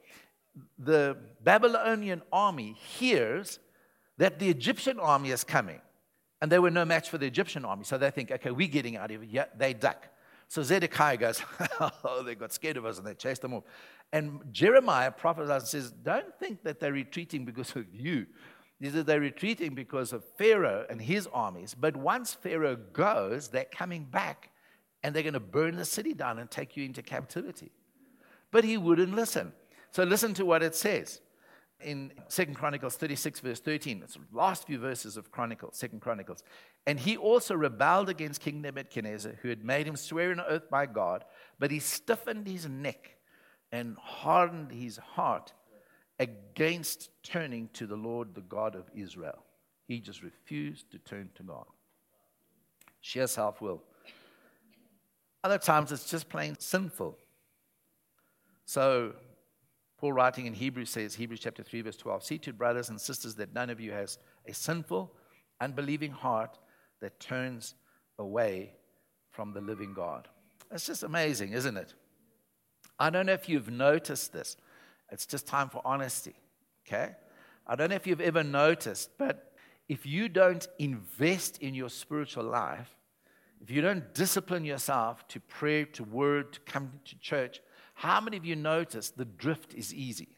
[0.79, 3.59] The Babylonian army hears
[4.19, 5.81] that the Egyptian army is coming.
[6.41, 7.85] And they were no match for the Egyptian army.
[7.85, 9.31] So they think, okay, we're getting out of here.
[9.31, 10.09] Yeah, they duck.
[10.49, 11.43] So Zedekiah goes,
[11.81, 13.65] oh, they got scared of us and they chased them off.
[14.13, 18.27] And Jeremiah prophesies and says, don't think that they're retreating because of you.
[18.79, 21.75] He says they're retreating because of Pharaoh and his armies.
[21.75, 24.51] But once Pharaoh goes, they're coming back
[25.05, 27.71] and they're going to burn the city down and take you into captivity.
[28.51, 29.53] But he wouldn't listen.
[29.91, 31.21] So listen to what it says
[31.79, 34.01] in Second Chronicles 36, verse 13.
[34.03, 36.43] It's the last few verses of Chronicles, Second Chronicles.
[36.87, 40.87] And he also rebelled against King Nebuchadnezzar, who had made him swear an oath by
[40.87, 41.25] God,
[41.59, 43.19] but he stiffened his neck
[43.71, 45.53] and hardened his heart
[46.19, 49.45] against turning to the Lord, the God of Israel.
[49.87, 51.67] He just refused to turn to God.
[53.03, 53.83] Sheer self will.
[55.45, 57.19] Other times it's just plain sinful.
[58.65, 59.13] So
[59.99, 63.35] Paul, writing in Hebrews, says, Hebrews chapter 3, verse 12 See to brothers and sisters
[63.35, 65.13] that none of you has a sinful,
[65.61, 66.59] unbelieving heart
[67.03, 67.75] that turns
[68.19, 68.73] away
[69.33, 70.29] from the living God.
[70.73, 71.93] It's just amazing, isn't it?
[72.99, 74.57] I don't know if you've noticed this.
[75.13, 76.35] It's just time for honesty,
[76.87, 77.13] okay?
[77.67, 79.53] I don't know if you've ever noticed, but
[79.91, 82.97] if you don't invest in your spiritual life,
[83.63, 87.61] if you don't discipline yourself to pray, to word, to come to church,
[87.95, 90.37] how many of you notice the drift is easy?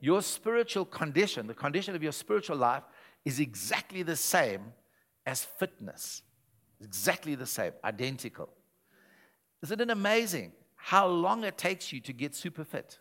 [0.00, 2.82] Your spiritual condition, the condition of your spiritual life,
[3.24, 4.72] is exactly the same
[5.24, 6.22] as fitness.
[6.82, 8.48] Exactly the same, identical.
[9.62, 12.98] Isn't it amazing how long it takes you to get super fit?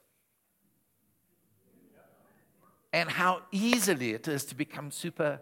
[2.94, 5.42] And how easily it is to become super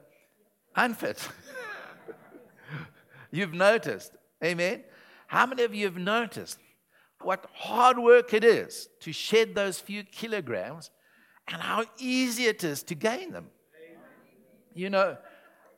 [0.76, 1.28] unfit.
[3.32, 4.14] You've noticed
[4.44, 4.84] Amen.
[5.28, 6.60] How many of you have noticed
[7.22, 10.90] what hard work it is to shed those few kilograms
[11.48, 13.48] and how easy it is to gain them?
[14.74, 15.18] You know,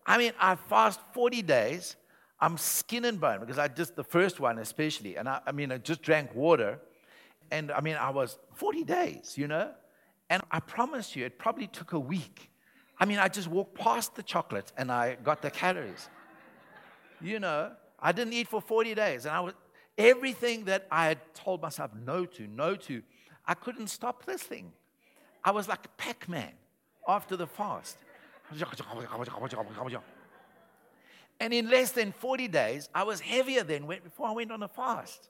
[0.05, 1.95] I mean, I fast 40 days.
[2.39, 5.71] I'm skin and bone because I just, the first one especially, and I, I mean,
[5.71, 6.79] I just drank water.
[7.51, 9.71] And I mean, I was 40 days, you know?
[10.29, 12.51] And I promise you, it probably took a week.
[12.99, 16.09] I mean, I just walked past the chocolate and I got the calories.
[17.21, 19.25] You know, I didn't eat for 40 days.
[19.25, 19.53] And I was,
[19.97, 23.01] everything that I had told myself no to, no to,
[23.45, 24.71] I couldn't stop this thing.
[25.43, 26.51] I was like Pac Man
[27.07, 27.97] after the fast.
[31.39, 34.67] And in less than 40 days, I was heavier than before I went on a
[34.67, 35.29] fast.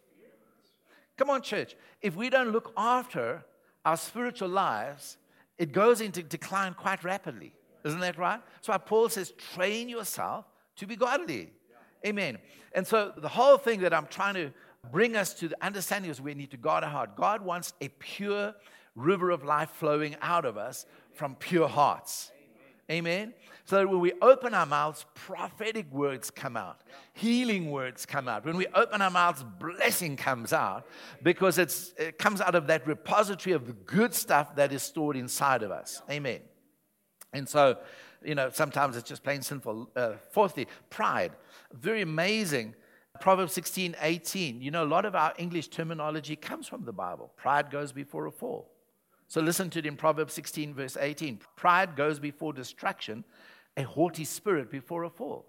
[1.18, 1.76] Come on, church.
[2.02, 3.46] If we don't look after
[3.86, 5.18] our spiritual lives,
[5.58, 7.54] it goes into decline quite rapidly.
[7.86, 8.42] Isn't that right?
[8.62, 10.46] So Paul says, train yourself
[10.78, 11.52] to be godly.
[12.06, 12.38] Amen.
[12.74, 14.52] And so the whole thing that I'm trying to
[14.92, 17.16] bring us to the understanding is we need to guard our heart.
[17.16, 18.56] God wants a pure
[18.96, 22.32] river of life flowing out of us from pure hearts.
[22.90, 23.34] Amen.
[23.64, 26.82] So that when we open our mouths, prophetic words come out,
[27.14, 28.44] healing words come out.
[28.44, 30.86] When we open our mouths, blessing comes out
[31.24, 35.64] because it comes out of that repository of the good stuff that is stored inside
[35.64, 36.02] of us.
[36.10, 36.42] Amen.
[37.32, 37.78] And so,
[38.24, 39.90] you know, sometimes it's just plain sinful.
[39.96, 41.32] Uh, fourthly, pride.
[41.74, 42.76] Very amazing.
[43.20, 44.62] Proverbs 16, 18.
[44.62, 47.32] You know, a lot of our English terminology comes from the Bible.
[47.36, 48.72] Pride goes before a fall.
[49.28, 51.40] So listen to it in Proverbs 16, verse 18.
[51.56, 53.24] Pride goes before destruction,
[53.78, 55.46] a haughty spirit before a fall.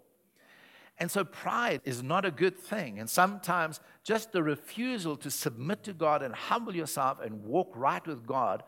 [0.98, 3.00] And so pride is not a good thing.
[3.00, 8.06] And sometimes just the refusal to submit to God and humble yourself and walk right
[8.06, 8.62] with God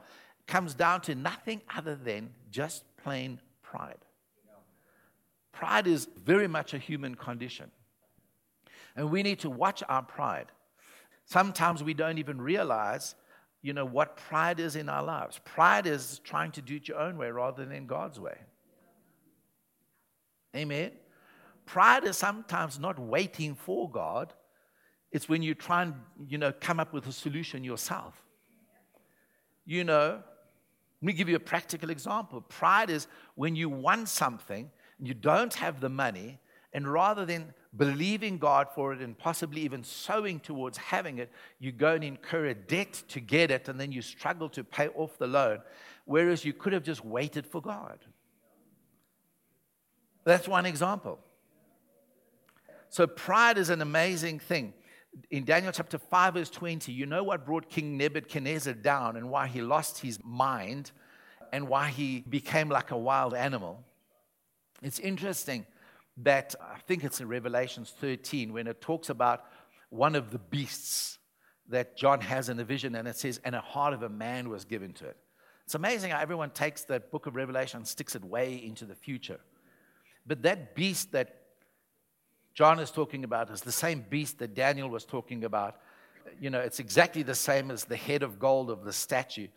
[0.46, 3.40] comes down to nothing other than just plain
[3.74, 3.98] pride.
[5.52, 7.70] Pride is very much a human condition.
[8.96, 10.46] And we need to watch our pride.
[11.26, 13.14] Sometimes we don't even realize
[13.62, 15.40] you know, what pride is in our lives.
[15.42, 18.36] Pride is trying to do it your own way rather than God's way.
[20.54, 20.90] Amen.
[21.64, 24.34] Pride is sometimes not waiting for God.
[25.10, 25.94] It's when you try and,
[26.28, 28.12] you know, come up with a solution yourself.
[29.64, 30.22] You know,
[31.04, 32.40] let me give you a practical example.
[32.40, 36.40] Pride is when you want something, and you don't have the money,
[36.72, 41.72] and rather than believing God for it and possibly even sowing towards having it, you
[41.72, 45.18] go and incur a debt to get it, and then you struggle to pay off
[45.18, 45.58] the loan,
[46.06, 47.98] whereas you could have just waited for God.
[50.24, 51.18] That's one example.
[52.88, 54.72] So, pride is an amazing thing.
[55.30, 59.46] In Daniel chapter 5, verse 20, you know what brought King Nebuchadnezzar down and why
[59.46, 60.90] he lost his mind
[61.52, 63.84] and why he became like a wild animal.
[64.82, 65.66] It's interesting
[66.18, 69.44] that I think it's in Revelations 13 when it talks about
[69.90, 71.18] one of the beasts
[71.68, 74.48] that John has in the vision, and it says, and a heart of a man
[74.48, 75.16] was given to it.
[75.64, 78.94] It's amazing how everyone takes that book of Revelation and sticks it way into the
[78.94, 79.40] future.
[80.26, 81.43] But that beast that
[82.54, 85.76] John is talking about is the same beast that Daniel was talking about.
[86.40, 89.48] You know, it's exactly the same as the head of gold of the statue.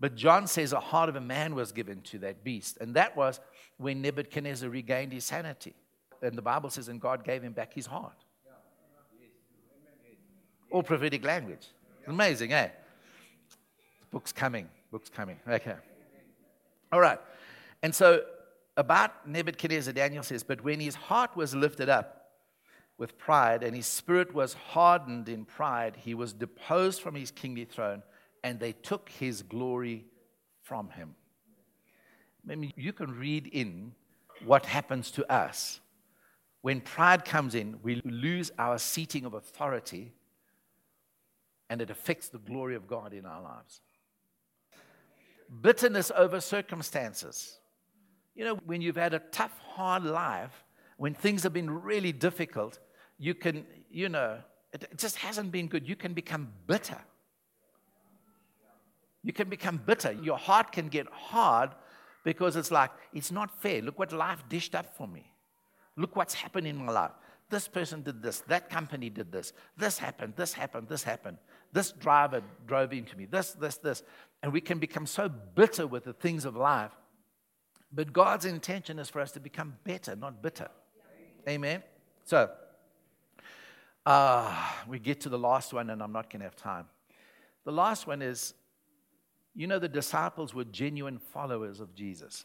[0.00, 2.78] But John says a heart of a man was given to that beast.
[2.80, 3.40] And that was
[3.76, 5.74] when Nebuchadnezzar regained his sanity.
[6.22, 8.16] And the Bible says, and God gave him back his heart.
[10.70, 11.68] All prophetic language.
[12.06, 12.68] Amazing, eh?
[14.10, 14.68] Book's coming.
[14.90, 15.38] Book's coming.
[15.48, 15.74] Okay.
[16.92, 17.20] All right.
[17.82, 18.22] And so
[18.76, 22.23] about Nebuchadnezzar, Daniel says, but when his heart was lifted up
[22.98, 27.64] with pride and his spirit was hardened in pride, he was deposed from his kingly
[27.64, 28.02] throne
[28.42, 30.04] and they took his glory
[30.62, 31.14] from him.
[32.48, 33.92] I mean, you can read in
[34.44, 35.80] what happens to us
[36.64, 40.14] when pride comes in, we lose our seating of authority
[41.68, 43.82] and it affects the glory of God in our lives.
[45.60, 47.58] Bitterness over circumstances.
[48.34, 50.63] You know, when you've had a tough, hard life,
[50.96, 52.78] when things have been really difficult,
[53.18, 54.38] you can, you know,
[54.72, 55.88] it, it just hasn't been good.
[55.88, 56.98] You can become bitter.
[59.22, 60.12] You can become bitter.
[60.12, 61.70] Your heart can get hard
[62.24, 63.80] because it's like, it's not fair.
[63.80, 65.32] Look what life dished up for me.
[65.96, 67.12] Look what's happened in my life.
[67.50, 68.40] This person did this.
[68.48, 69.52] That company did this.
[69.76, 70.34] This happened.
[70.36, 70.88] This happened.
[70.88, 71.38] This happened.
[71.72, 73.26] This driver drove into me.
[73.26, 74.02] This, this, this.
[74.42, 76.92] And we can become so bitter with the things of life.
[77.92, 80.68] But God's intention is for us to become better, not bitter.
[81.48, 81.82] Amen.
[82.24, 82.50] So,
[84.06, 86.86] uh, we get to the last one, and I'm not going to have time.
[87.64, 88.54] The last one is
[89.54, 92.44] you know, the disciples were genuine followers of Jesus.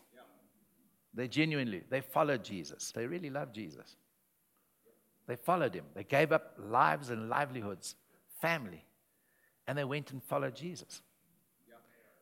[1.13, 2.91] They genuinely, they followed Jesus.
[2.91, 3.95] They really loved Jesus.
[5.27, 5.85] They followed him.
[5.95, 7.95] They gave up lives and livelihoods,
[8.41, 8.85] family,
[9.67, 11.01] and they went and followed Jesus.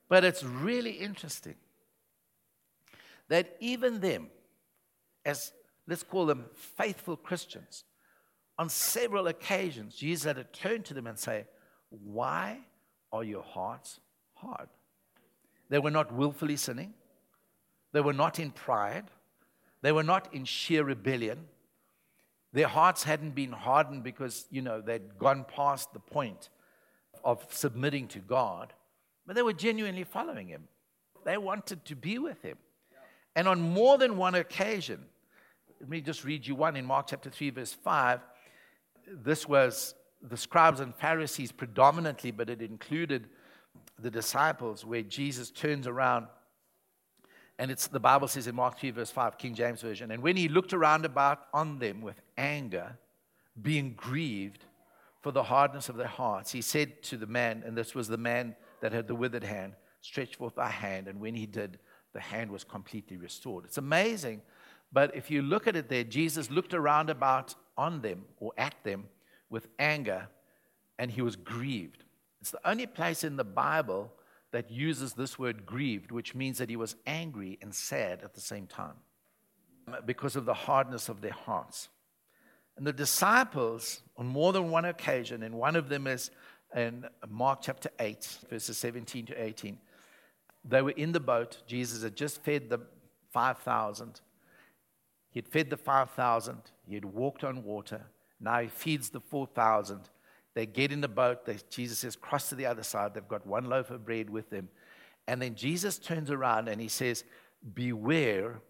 [0.09, 1.55] But it's really interesting
[3.27, 4.27] that even them,
[5.25, 5.51] as
[5.87, 7.83] let's call them faithful Christians,
[8.59, 11.45] on several occasions, Jesus had to turn to them and say,
[11.89, 12.59] Why
[13.11, 13.99] are your hearts
[14.33, 14.67] hard?
[15.69, 16.93] They were not willfully sinning,
[17.91, 19.05] they were not in pride,
[19.81, 21.45] they were not in sheer rebellion.
[22.53, 26.49] Their hearts hadn't been hardened because, you know, they'd gone past the point
[27.23, 28.73] of submitting to God,
[29.27, 30.63] but they were genuinely following Him.
[31.25, 32.57] They wanted to be with Him.
[33.35, 35.05] And on more than one occasion,
[35.79, 38.19] let me just read you one in Mark chapter 3, verse 5.
[39.11, 43.27] This was the scribes and Pharisees predominantly, but it included
[43.99, 46.27] the disciples, where Jesus turns around.
[47.59, 50.11] And it's the Bible says in Mark 3, verse 5, King James Version.
[50.11, 52.97] And when he looked around about on them with anger,
[53.59, 54.65] being grieved
[55.21, 58.17] for the hardness of their hearts, he said to the man, and this was the
[58.17, 61.07] man that had the withered hand, Stretch forth thy hand.
[61.07, 61.79] And when he did,
[62.13, 63.65] the hand was completely restored.
[63.65, 64.41] It's amazing.
[64.91, 68.75] But if you look at it there, Jesus looked around about on them or at
[68.83, 69.05] them
[69.49, 70.27] with anger
[70.97, 72.03] and he was grieved.
[72.41, 74.11] It's the only place in the Bible
[74.51, 78.41] that uses this word grieved, which means that he was angry and sad at the
[78.41, 78.95] same time
[80.05, 81.89] because of the hardness of their hearts.
[82.77, 86.31] And the disciples, on more than one occasion, and one of them is
[86.75, 89.77] in Mark chapter 8, verses 17 to 18,
[90.63, 91.63] they were in the boat.
[91.65, 92.79] Jesus had just fed the
[93.31, 94.21] 5,000.
[95.37, 96.57] He had fed the 5,000.
[96.87, 98.01] He had walked on water.
[98.39, 99.99] Now he feeds the 4,000.
[100.55, 101.45] They get in the boat.
[101.45, 103.13] They, Jesus says, cross to the other side.
[103.13, 104.67] They've got one loaf of bread with them.
[105.27, 107.23] And then Jesus turns around and he says,
[107.75, 108.61] Beware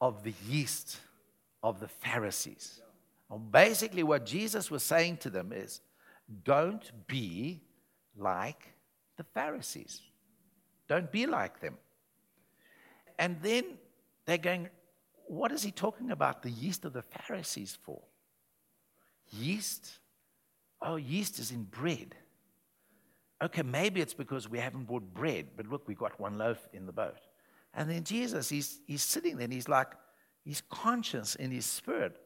[0.00, 1.00] of the yeast
[1.62, 2.80] of the Pharisees.
[3.50, 5.82] Basically, what Jesus was saying to them is,
[6.44, 7.60] Don't be
[8.16, 8.72] like
[9.18, 10.00] the Pharisees.
[10.88, 11.76] Don't be like them.
[13.18, 13.64] And then
[14.24, 14.70] they're going,
[15.26, 18.00] What is he talking about the yeast of the Pharisees for?
[19.32, 19.98] Yeast?
[20.80, 22.14] Oh, yeast is in bread.
[23.42, 26.86] Okay, maybe it's because we haven't bought bread, but look, we got one loaf in
[26.86, 27.18] the boat.
[27.74, 29.88] And then Jesus, he's, he's sitting there and he's like,
[30.44, 32.16] he's conscious in his spirit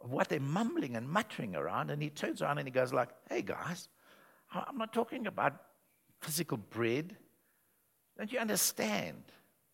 [0.00, 1.90] of what they're mumbling and muttering around.
[1.90, 3.88] And he turns around and he goes like, hey guys,
[4.52, 5.60] I'm not talking about
[6.20, 7.16] physical bread.
[8.16, 9.22] Don't you understand?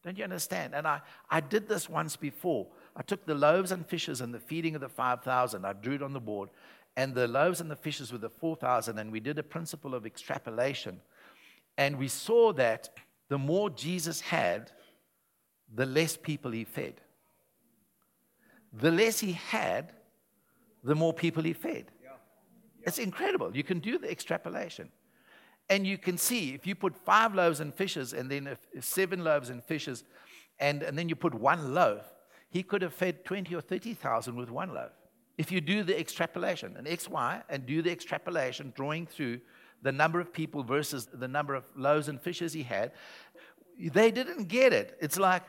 [0.05, 0.75] Don't you understand?
[0.75, 2.67] And I, I did this once before.
[2.95, 5.64] I took the loaves and fishes and the feeding of the 5,000.
[5.64, 6.51] I drew it on the board.
[6.97, 8.99] And the loaves and the fishes were the 4,000.
[8.99, 11.01] And we did a principle of extrapolation.
[11.79, 12.90] And we saw that
[13.29, 14.71] the more Jesus had,
[15.75, 17.01] the less people he fed.
[18.75, 19.93] The less he had,
[20.83, 21.87] the more people he fed.
[22.03, 22.11] Yeah.
[22.11, 22.88] Yeah.
[22.88, 23.57] It's incredible.
[23.57, 24.90] You can do the extrapolation.
[25.68, 29.48] And you can see if you put five loaves and fishes and then seven loaves
[29.50, 30.05] and fishes,
[30.59, 32.05] and, and then you put one loaf,
[32.50, 34.92] he could have fed 20 or 30,000 with one loaf.
[35.37, 39.40] If you do the extrapolation, an XY, and do the extrapolation, drawing through
[39.83, 42.92] the number of people versus the number of loaves and fishes he had,
[43.79, 44.96] they didn't get it.
[45.00, 45.42] It's like,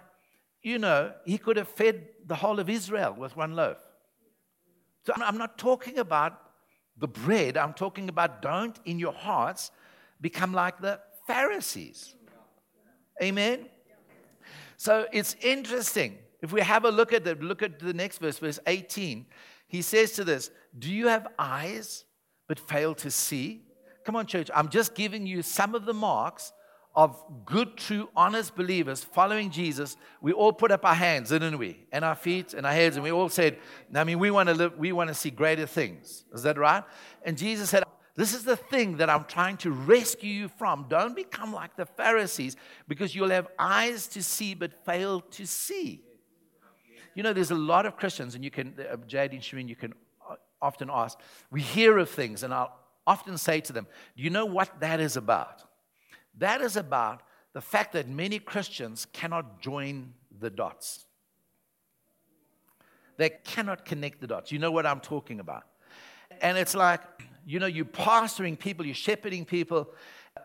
[0.64, 3.78] you know, he could have fed the whole of Israel with one loaf.
[5.06, 6.42] So I'm not talking about
[6.98, 9.70] the bread, I'm talking about don't in your hearts
[10.26, 12.16] become like the Pharisees.
[13.22, 13.68] Amen?
[14.76, 16.18] So it's interesting.
[16.42, 19.28] If we have a look at the look at the next verse, verse 18,
[19.68, 22.06] he says to this, Do you have eyes
[22.48, 23.66] but fail to see?
[24.04, 24.50] Come on, church.
[24.56, 26.54] I'm just giving you some of the marks
[26.96, 29.96] of good, true, honest believers following Jesus.
[30.22, 31.86] We all put up our hands, didn't we?
[31.92, 33.60] And our feet and our heads, and we all said,
[33.94, 36.24] I mean, we want to live, we want to see greater things.
[36.34, 36.84] Is that right?
[37.24, 37.84] And Jesus said,
[38.16, 40.86] this is the thing that I'm trying to rescue you from.
[40.88, 42.56] Don't become like the Pharisees
[42.88, 46.02] because you'll have eyes to see but fail to see.
[47.14, 49.76] You know, there's a lot of Christians, and you can, uh, Jade and Shireen, you
[49.76, 49.94] can
[50.30, 51.18] uh, often ask,
[51.52, 52.78] we hear of things, and I'll
[53.08, 55.64] often say to them, Do you know what that is about?
[56.38, 57.22] That is about
[57.54, 61.06] the fact that many Christians cannot join the dots.
[63.18, 64.52] They cannot connect the dots.
[64.52, 65.64] You know what I'm talking about.
[66.42, 67.02] And it's like,
[67.46, 69.90] you know, you're pastoring people, you're shepherding people,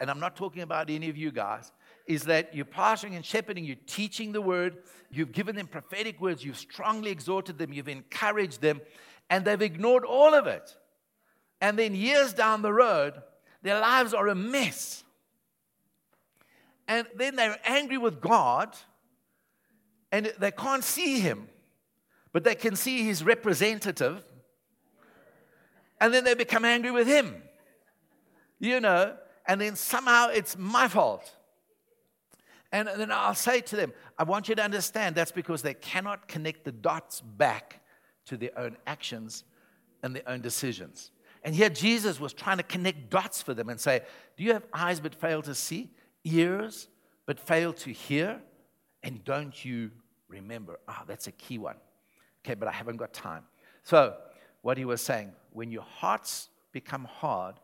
[0.01, 1.72] and I'm not talking about any of you guys,
[2.07, 4.78] is that you're pastoring and shepherding, you're teaching the word,
[5.11, 8.80] you've given them prophetic words, you've strongly exhorted them, you've encouraged them,
[9.30, 10.76] and they've ignored all of it.
[11.61, 13.14] And then years down the road,
[13.62, 15.05] their lives are a mess.
[16.88, 18.76] And then they're angry with God,
[20.12, 21.48] and they can't see Him,
[22.32, 24.22] but they can see His representative
[26.01, 27.42] And then they become angry with him.
[28.59, 31.34] You know, and then somehow it's my fault.
[32.72, 36.28] And then I'll say to them, I want you to understand that's because they cannot
[36.28, 37.80] connect the dots back
[38.26, 39.44] to their own actions
[40.03, 41.11] and their own decisions.
[41.42, 44.03] And here Jesus was trying to connect dots for them and say,
[44.36, 45.90] Do you have eyes but fail to see,
[46.24, 46.88] ears
[47.26, 48.40] but fail to hear?
[49.03, 49.90] And don't you
[50.28, 50.78] remember?
[50.86, 51.76] Ah, oh, that's a key one.
[52.44, 53.44] Okay, but I haven't got time.
[53.82, 54.14] So,
[54.62, 57.57] what he was saying, when your hearts become hard,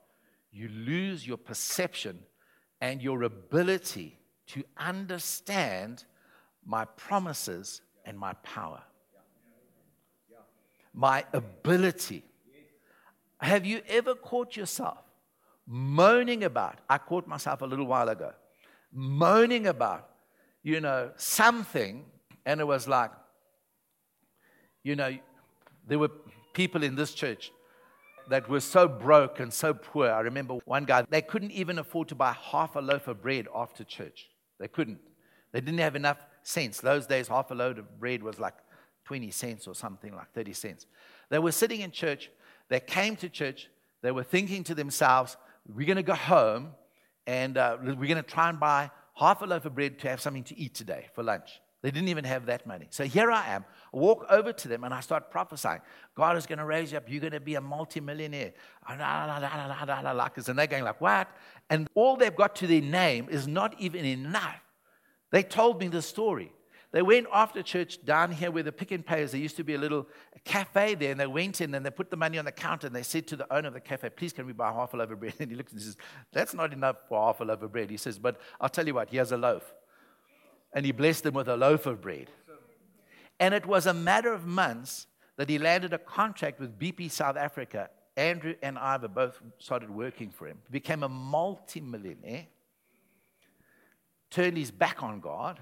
[0.51, 2.19] you lose your perception
[2.81, 4.19] and your ability
[4.49, 6.05] to understand
[6.65, 8.83] my promises and my power.
[10.93, 12.25] My ability.
[13.39, 14.99] Have you ever caught yourself
[15.67, 16.79] moaning about?
[16.89, 18.33] I caught myself a little while ago,
[18.93, 20.09] moaning about,
[20.63, 22.05] you know, something,
[22.47, 23.11] and it was like,
[24.83, 25.17] you know,
[25.87, 26.11] there were
[26.55, 27.53] people in this church
[28.29, 30.11] that were so broke and so poor.
[30.11, 33.47] I remember one guy, they couldn't even afford to buy half a loaf of bread
[33.55, 34.29] after church.
[34.59, 34.99] They couldn't.
[35.53, 36.81] They didn't have enough cents.
[36.81, 38.55] Those days, half a load of bread was like
[39.05, 40.87] 20 cents or something like 30 cents.
[41.31, 42.31] They were sitting in church.
[42.69, 43.69] They came to church.
[44.03, 45.37] They were thinking to themselves,
[45.75, 46.71] we're going to go home
[47.27, 50.21] and uh, we're going to try and buy half a loaf of bread to have
[50.21, 51.61] something to eat today for lunch.
[51.87, 52.89] They didn't even have that money.
[52.91, 53.65] So here I am.
[53.95, 55.83] I walk over to them and I start prophesying.
[56.17, 57.05] God is going to raise you up.
[57.07, 58.55] You're going to be a multimillionaire.
[58.89, 61.29] Ah, and they're going like, what?
[61.71, 64.61] And all they've got to their name is not even enough.
[65.31, 66.53] They told me the story.
[66.91, 69.31] They went after church down here where the Pick n Pays.
[69.31, 70.09] There used to be a little
[70.45, 72.97] cafe there, and they went in and they put the money on the counter and
[72.97, 75.13] they said to the owner of the cafe, Please, can we buy half a loaf
[75.13, 75.35] of bread?
[75.39, 75.97] And he looks and says,
[76.33, 77.91] That's not enough for half a loaf of bread.
[77.91, 79.73] He says, But I'll tell you what, here's a loaf.
[80.73, 82.31] And he blessed them with a loaf of bread.
[83.39, 85.07] And it was a matter of months
[85.37, 87.91] that he landed a contract with BP South Africa.
[88.17, 92.47] Andrew and Ivor both started working for him, became a multimillionaire,
[94.31, 95.61] turned his back on God,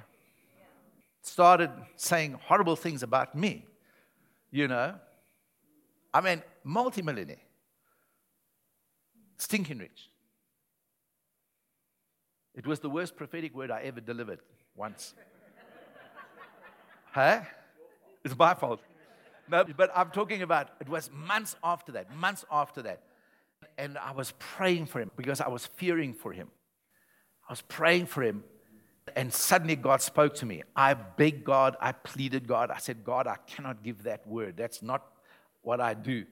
[1.21, 3.67] started saying horrible things about me.
[4.53, 4.95] You know,
[6.13, 7.43] I mean, multimillionaire,
[9.37, 10.11] stinking rich.
[12.55, 14.41] It was the worst prophetic word I ever delivered
[14.77, 15.15] once.
[17.13, 17.41] huh?
[18.25, 18.81] It's my fault.
[19.51, 23.03] No, but I'm talking about it was months after that, months after that.
[23.77, 26.49] And I was praying for him because I was fearing for him.
[27.49, 28.45] I was praying for him.
[29.17, 30.63] And suddenly God spoke to me.
[30.75, 32.71] I begged God, I pleaded God.
[32.71, 34.57] I said, God, I cannot give that word.
[34.57, 35.05] That's not
[35.63, 36.25] what I do.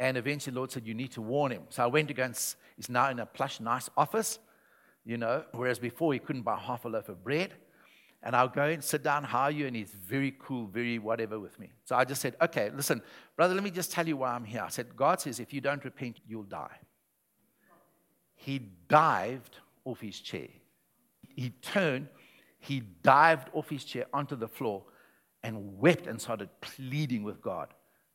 [0.00, 1.62] And eventually, Lord said, You need to warn him.
[1.70, 2.34] So I went to go and
[2.76, 4.38] he's now in a plush, nice office,
[5.08, 7.54] you know, whereas before he couldn't buy half a loaf of bread.
[8.22, 9.66] And I'll go and sit down, how you?
[9.66, 11.70] And he's very cool, very whatever with me.
[11.86, 13.00] So I just said, okay, listen,
[13.34, 14.60] brother, let me just tell you why I'm here.
[14.60, 16.76] I said, God says, if you don't repent, you'll die.
[18.34, 19.56] He dived
[19.86, 20.48] off his chair.
[21.26, 22.08] He turned,
[22.58, 24.84] he dived off his chair onto the floor
[25.42, 27.68] and wept and started pleading with God.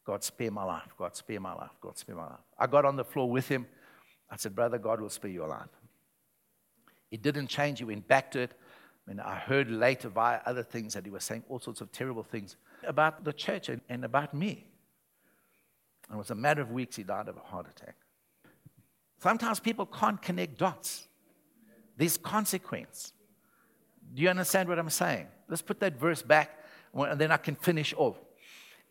[0.05, 0.93] God, spare my life.
[0.95, 1.71] God, spare my life.
[1.81, 2.45] God, spare my life.
[2.59, 3.65] I got on the floor with him.
[4.29, 5.69] I said, Brother, God will spare your life.
[7.13, 7.77] It didn't change.
[7.77, 8.53] He went back to it.
[9.07, 12.23] And I heard later via other things that he was saying all sorts of terrible
[12.23, 12.55] things
[12.87, 14.65] about the church and, and about me.
[16.09, 17.95] And it was a matter of weeks he died of a heart attack.
[19.19, 21.07] Sometimes people can't connect dots.
[21.97, 23.13] There's consequence.
[24.15, 25.27] Do you understand what I'm saying?
[25.47, 26.63] Let's put that verse back,
[26.95, 28.17] and then I can finish off.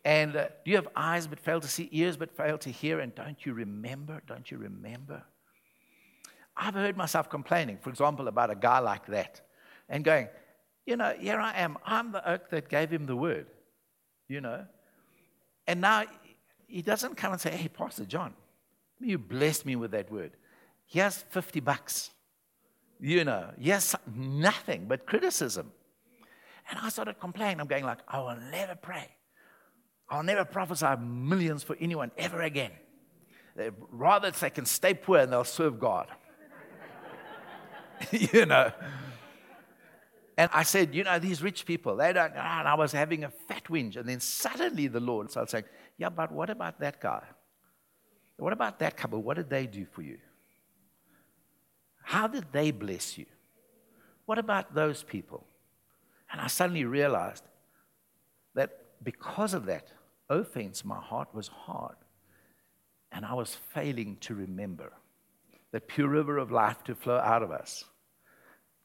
[0.05, 3.01] And uh, do you have eyes but fail to see, ears but fail to hear?
[3.01, 4.21] And don't you remember?
[4.27, 5.23] Don't you remember?
[6.55, 9.41] I've heard myself complaining, for example, about a guy like that
[9.89, 10.27] and going,
[10.85, 11.77] you know, here I am.
[11.85, 13.47] I'm the oak that gave him the word,
[14.27, 14.65] you know.
[15.67, 16.03] And now
[16.67, 18.33] he doesn't come and say, hey, Pastor John,
[18.99, 20.31] you blessed me with that word.
[20.85, 22.11] Here's 50 bucks.
[22.99, 25.71] You know, yes, nothing but criticism.
[26.69, 27.59] And I started complaining.
[27.59, 29.09] I'm going like, I will never pray.
[30.09, 32.71] I'll never prophesy millions for anyone ever again.
[33.91, 36.07] Rather, they can stay poor and they'll serve God.
[38.33, 38.71] you know.
[40.37, 43.23] And I said, you know, these rich people, they don't, ah, and I was having
[43.23, 43.97] a fat whinge.
[43.97, 45.65] And then suddenly the Lord started saying,
[45.97, 47.23] yeah, but what about that guy?
[48.37, 49.21] What about that couple?
[49.21, 50.17] What did they do for you?
[52.01, 53.25] How did they bless you?
[54.25, 55.45] What about those people?
[56.31, 57.43] And I suddenly realized
[58.55, 59.91] that because of that
[60.29, 61.95] offense, my heart was hard.
[63.11, 64.93] And I was failing to remember
[65.71, 67.85] that pure river of life to flow out of us.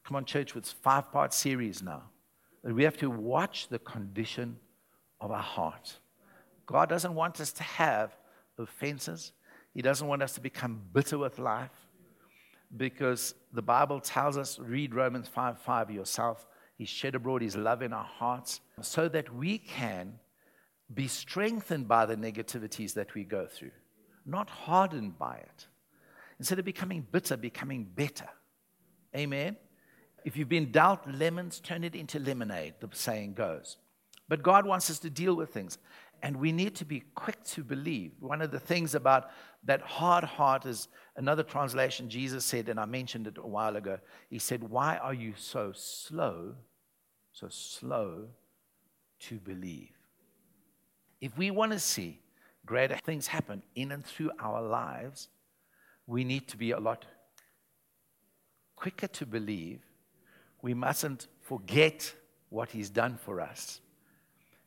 [0.09, 2.01] Come on, church, with five part series now.
[2.63, 4.57] That we have to watch the condition
[5.21, 5.99] of our heart.
[6.65, 8.17] God doesn't want us to have
[8.57, 9.33] offenses.
[9.75, 11.69] He doesn't want us to become bitter with life
[12.75, 16.47] because the Bible tells us, read Romans 5 5 yourself.
[16.75, 20.17] He shed abroad his love in our hearts so that we can
[20.91, 23.77] be strengthened by the negativities that we go through,
[24.25, 25.67] not hardened by it.
[26.39, 28.29] Instead of becoming bitter, becoming better.
[29.15, 29.55] Amen.
[30.25, 33.77] If you've been dealt lemons, turn it into lemonade, the saying goes.
[34.27, 35.77] But God wants us to deal with things.
[36.21, 38.11] And we need to be quick to believe.
[38.19, 39.29] One of the things about
[39.63, 43.99] that hard heart is another translation Jesus said, and I mentioned it a while ago.
[44.29, 46.55] He said, Why are you so slow,
[47.31, 48.27] so slow
[49.21, 49.91] to believe?
[51.21, 52.21] If we want to see
[52.65, 55.29] greater things happen in and through our lives,
[56.05, 57.05] we need to be a lot
[58.75, 59.81] quicker to believe.
[60.61, 62.13] We mustn't forget
[62.49, 63.81] what He's done for us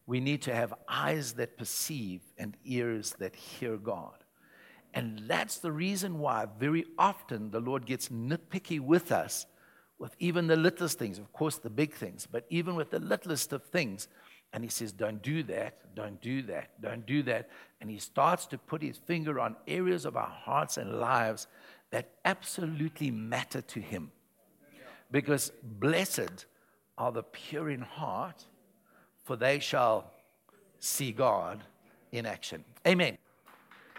[0.07, 4.24] we need to have eyes that perceive and ears that hear God.
[4.95, 9.47] And that's the reason why very often the Lord gets nitpicky with us
[9.99, 13.53] with even the littlest things, of course, the big things, but even with the littlest
[13.53, 14.09] of things.
[14.53, 17.49] And He says, Don't do that, don't do that, don't do that.
[17.80, 21.47] And He starts to put His finger on areas of our hearts and lives
[21.90, 24.11] that absolutely matter to Him.
[25.12, 26.46] Because blessed
[26.98, 28.46] are the pure in heart
[29.24, 30.10] for they shall
[30.78, 31.62] see God
[32.10, 32.64] in action.
[32.86, 33.16] Amen.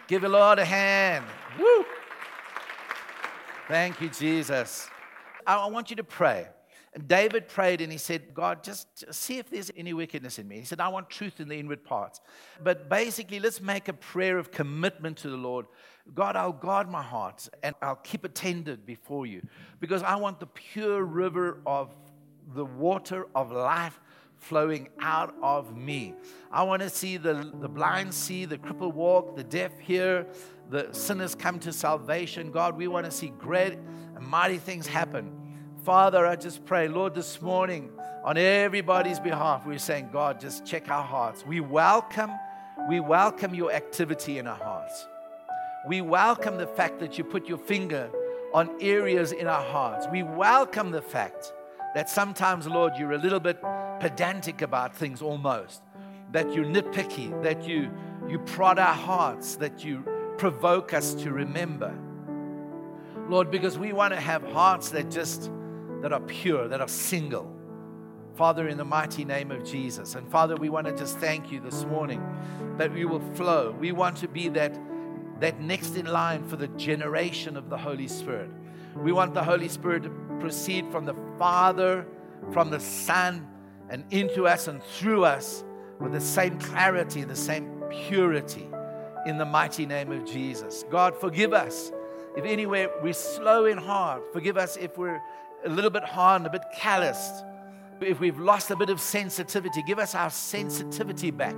[0.06, 1.24] Give the Lord a hand.
[1.58, 1.84] Woo!
[3.68, 4.88] Thank you, Jesus.
[5.46, 6.46] I want you to pray.
[6.94, 10.60] And David prayed and he said, God, just see if there's any wickedness in me.
[10.60, 12.20] He said, I want truth in the inward parts.
[12.62, 15.66] But basically, let's make a prayer of commitment to the Lord.
[16.14, 19.42] God, I'll guard my heart and I'll keep it tended before you
[19.80, 21.94] because I want the pure river of
[22.54, 23.98] the water of life
[24.36, 26.14] flowing out of me.
[26.52, 30.26] I want to see the, the blind see, the cripple walk, the deaf hear,
[30.70, 32.50] the sinners come to salvation.
[32.50, 35.43] God, we want to see great and mighty things happen.
[35.84, 37.90] Father, I just pray, Lord, this morning
[38.24, 41.44] on everybody's behalf, we're saying, God, just check our hearts.
[41.44, 42.30] We welcome,
[42.88, 45.06] we welcome your activity in our hearts.
[45.86, 48.08] We welcome the fact that you put your finger
[48.54, 50.06] on areas in our hearts.
[50.10, 51.52] We welcome the fact
[51.94, 53.60] that sometimes, Lord, you're a little bit
[54.00, 55.82] pedantic about things almost,
[56.32, 57.90] that you're nitpicky, that you,
[58.26, 60.02] you prod our hearts, that you
[60.38, 61.94] provoke us to remember.
[63.28, 65.50] Lord, because we want to have hearts that just
[66.04, 67.50] that are pure, that are single.
[68.34, 70.16] Father, in the mighty name of Jesus.
[70.16, 72.22] And Father, we want to just thank you this morning
[72.76, 73.74] that we will flow.
[73.80, 74.78] We want to be that,
[75.40, 78.50] that next in line for the generation of the Holy Spirit.
[78.94, 82.06] We want the Holy Spirit to proceed from the Father,
[82.52, 83.48] from the Son,
[83.88, 85.64] and into us and through us
[86.00, 88.68] with the same clarity, the same purity
[89.24, 90.84] in the mighty name of Jesus.
[90.90, 91.92] God, forgive us
[92.36, 94.22] if anywhere we're slow in heart.
[94.32, 95.22] Forgive us if we're
[95.64, 97.44] a little bit hard a bit calloused.
[98.00, 101.56] If we've lost a bit of sensitivity, give us our sensitivity back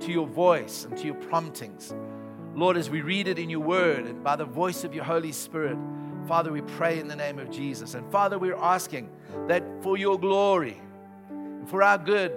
[0.00, 1.94] to your voice and to your promptings.
[2.54, 5.32] Lord, as we read it in your word and by the voice of your Holy
[5.32, 5.76] Spirit,
[6.28, 7.94] Father, we pray in the name of Jesus.
[7.94, 9.10] And Father, we're asking
[9.48, 10.80] that for your glory,
[11.66, 12.32] for our good,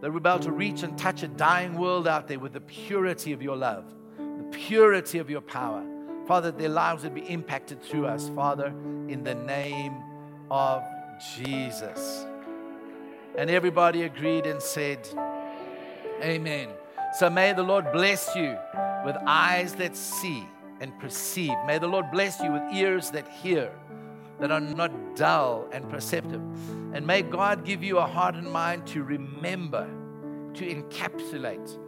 [0.00, 3.32] that we're about to reach and touch a dying world out there with the purity
[3.32, 3.84] of your love,
[4.16, 5.84] the purity of your power.
[6.26, 8.68] Father, their lives would be impacted through us, Father,
[9.08, 9.94] in the name
[10.50, 10.82] of
[11.36, 12.26] Jesus.
[13.36, 15.08] And everybody agreed and said,
[16.22, 16.68] Amen.
[17.18, 18.56] So may the Lord bless you
[19.04, 20.46] with eyes that see
[20.80, 21.54] and perceive.
[21.66, 23.72] May the Lord bless you with ears that hear,
[24.38, 26.42] that are not dull and perceptive.
[26.92, 29.88] And may God give you a heart and mind to remember,
[30.54, 31.78] to encapsulate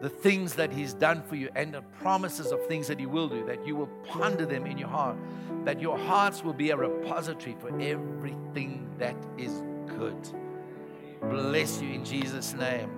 [0.00, 3.28] the things that He's done for you and the promises of things that He will
[3.28, 5.16] do, that you will ponder them in your heart,
[5.64, 10.16] that your hearts will be a repository for everything that is good.
[11.20, 12.88] Bless you in Jesus' name.